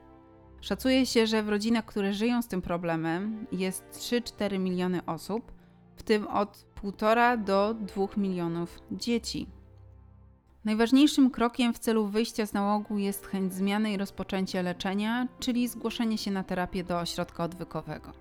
Szacuje 0.62 1.06
się, 1.06 1.28
że 1.28 1.44
w 1.44 1.50
rodzinach, 1.50 1.86
które 1.86 2.14
żyją 2.14 2.42
z 2.42 2.48
tym 2.48 2.62
problemem, 2.62 3.48
jest 3.52 3.84
3-4 3.94 4.60
miliony 4.60 5.06
osób, 5.06 5.52
w 5.96 6.04
tym 6.04 6.28
od 6.28 6.66
1,5 6.84 7.44
do 7.44 7.74
2 7.74 8.08
milionów 8.18 8.80
dzieci. 8.92 9.48
Najważniejszym 10.66 11.32
krokiem 11.32 11.74
w 11.74 11.80
celu 11.80 12.08
wyjścia 12.08 12.46
z 12.46 12.54
nałogu 12.54 12.98
jest 12.98 13.28
chęć 13.28 13.54
zmiany 13.54 13.92
i 13.92 13.98
rozpoczęcie 13.98 14.64
leczenia, 14.64 15.28
czyli 15.40 15.68
zgłoszenie 15.68 16.18
się 16.18 16.32
na 16.32 16.44
terapię 16.44 16.84
do 16.84 17.00
ośrodka 17.00 17.44
odwykowego. 17.44 18.12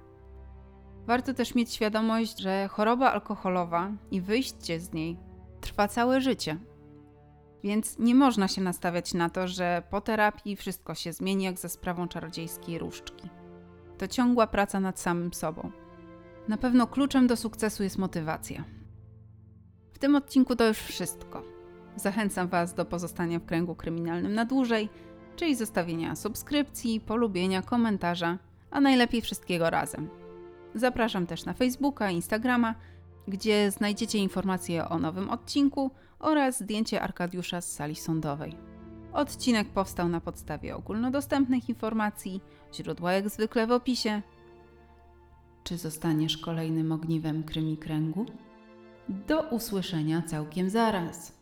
Warto 1.06 1.34
też 1.34 1.54
mieć 1.54 1.72
świadomość, 1.72 2.38
że 2.38 2.68
choroba 2.68 3.12
alkoholowa 3.12 3.92
i 4.10 4.20
wyjście 4.20 4.80
z 4.80 4.92
niej 4.92 5.16
trwa 5.60 5.88
całe 5.88 6.20
życie. 6.20 6.58
Więc 7.64 7.98
nie 7.98 8.14
można 8.14 8.48
się 8.48 8.60
nastawiać 8.60 9.14
na 9.14 9.30
to, 9.30 9.48
że 9.48 9.82
po 9.90 10.00
terapii 10.00 10.56
wszystko 10.56 10.94
się 10.94 11.12
zmieni 11.12 11.44
jak 11.44 11.58
za 11.58 11.68
sprawą 11.68 12.08
czarodziejskiej 12.08 12.78
różdżki. 12.78 13.28
To 13.98 14.08
ciągła 14.08 14.46
praca 14.46 14.80
nad 14.80 15.00
samym 15.00 15.34
sobą. 15.34 15.70
Na 16.48 16.56
pewno 16.56 16.86
kluczem 16.86 17.26
do 17.26 17.36
sukcesu 17.36 17.82
jest 17.82 17.98
motywacja. 17.98 18.64
W 19.92 19.98
tym 19.98 20.16
odcinku 20.16 20.56
to 20.56 20.68
już 20.68 20.78
wszystko. 20.78 21.42
Zachęcam 21.96 22.48
Was 22.48 22.74
do 22.74 22.84
pozostania 22.84 23.38
w 23.38 23.44
kręgu 23.44 23.74
kryminalnym 23.74 24.34
na 24.34 24.44
dłużej, 24.44 24.88
czyli 25.36 25.56
zostawienia 25.56 26.16
subskrypcji, 26.16 27.00
polubienia, 27.00 27.62
komentarza, 27.62 28.38
a 28.70 28.80
najlepiej 28.80 29.20
wszystkiego 29.22 29.70
razem. 29.70 30.08
Zapraszam 30.74 31.26
też 31.26 31.44
na 31.44 31.52
Facebooka, 31.52 32.10
Instagrama, 32.10 32.74
gdzie 33.28 33.70
znajdziecie 33.70 34.18
informacje 34.18 34.88
o 34.88 34.98
nowym 34.98 35.30
odcinku 35.30 35.90
oraz 36.18 36.58
zdjęcie 36.58 37.02
Arkadiusza 37.02 37.60
z 37.60 37.72
sali 37.72 37.96
sądowej. 37.96 38.56
Odcinek 39.12 39.68
powstał 39.68 40.08
na 40.08 40.20
podstawie 40.20 40.76
ogólnodostępnych 40.76 41.68
informacji, 41.68 42.40
źródła 42.74 43.12
jak 43.12 43.28
zwykle 43.28 43.66
w 43.66 43.72
opisie. 43.72 44.22
Czy 45.64 45.76
zostaniesz 45.76 46.38
kolejnym 46.38 46.92
ogniwem 46.92 47.42
krymi 47.42 47.76
kręgu? 47.76 48.26
Do 49.08 49.42
usłyszenia 49.42 50.22
całkiem 50.22 50.70
zaraz. 50.70 51.39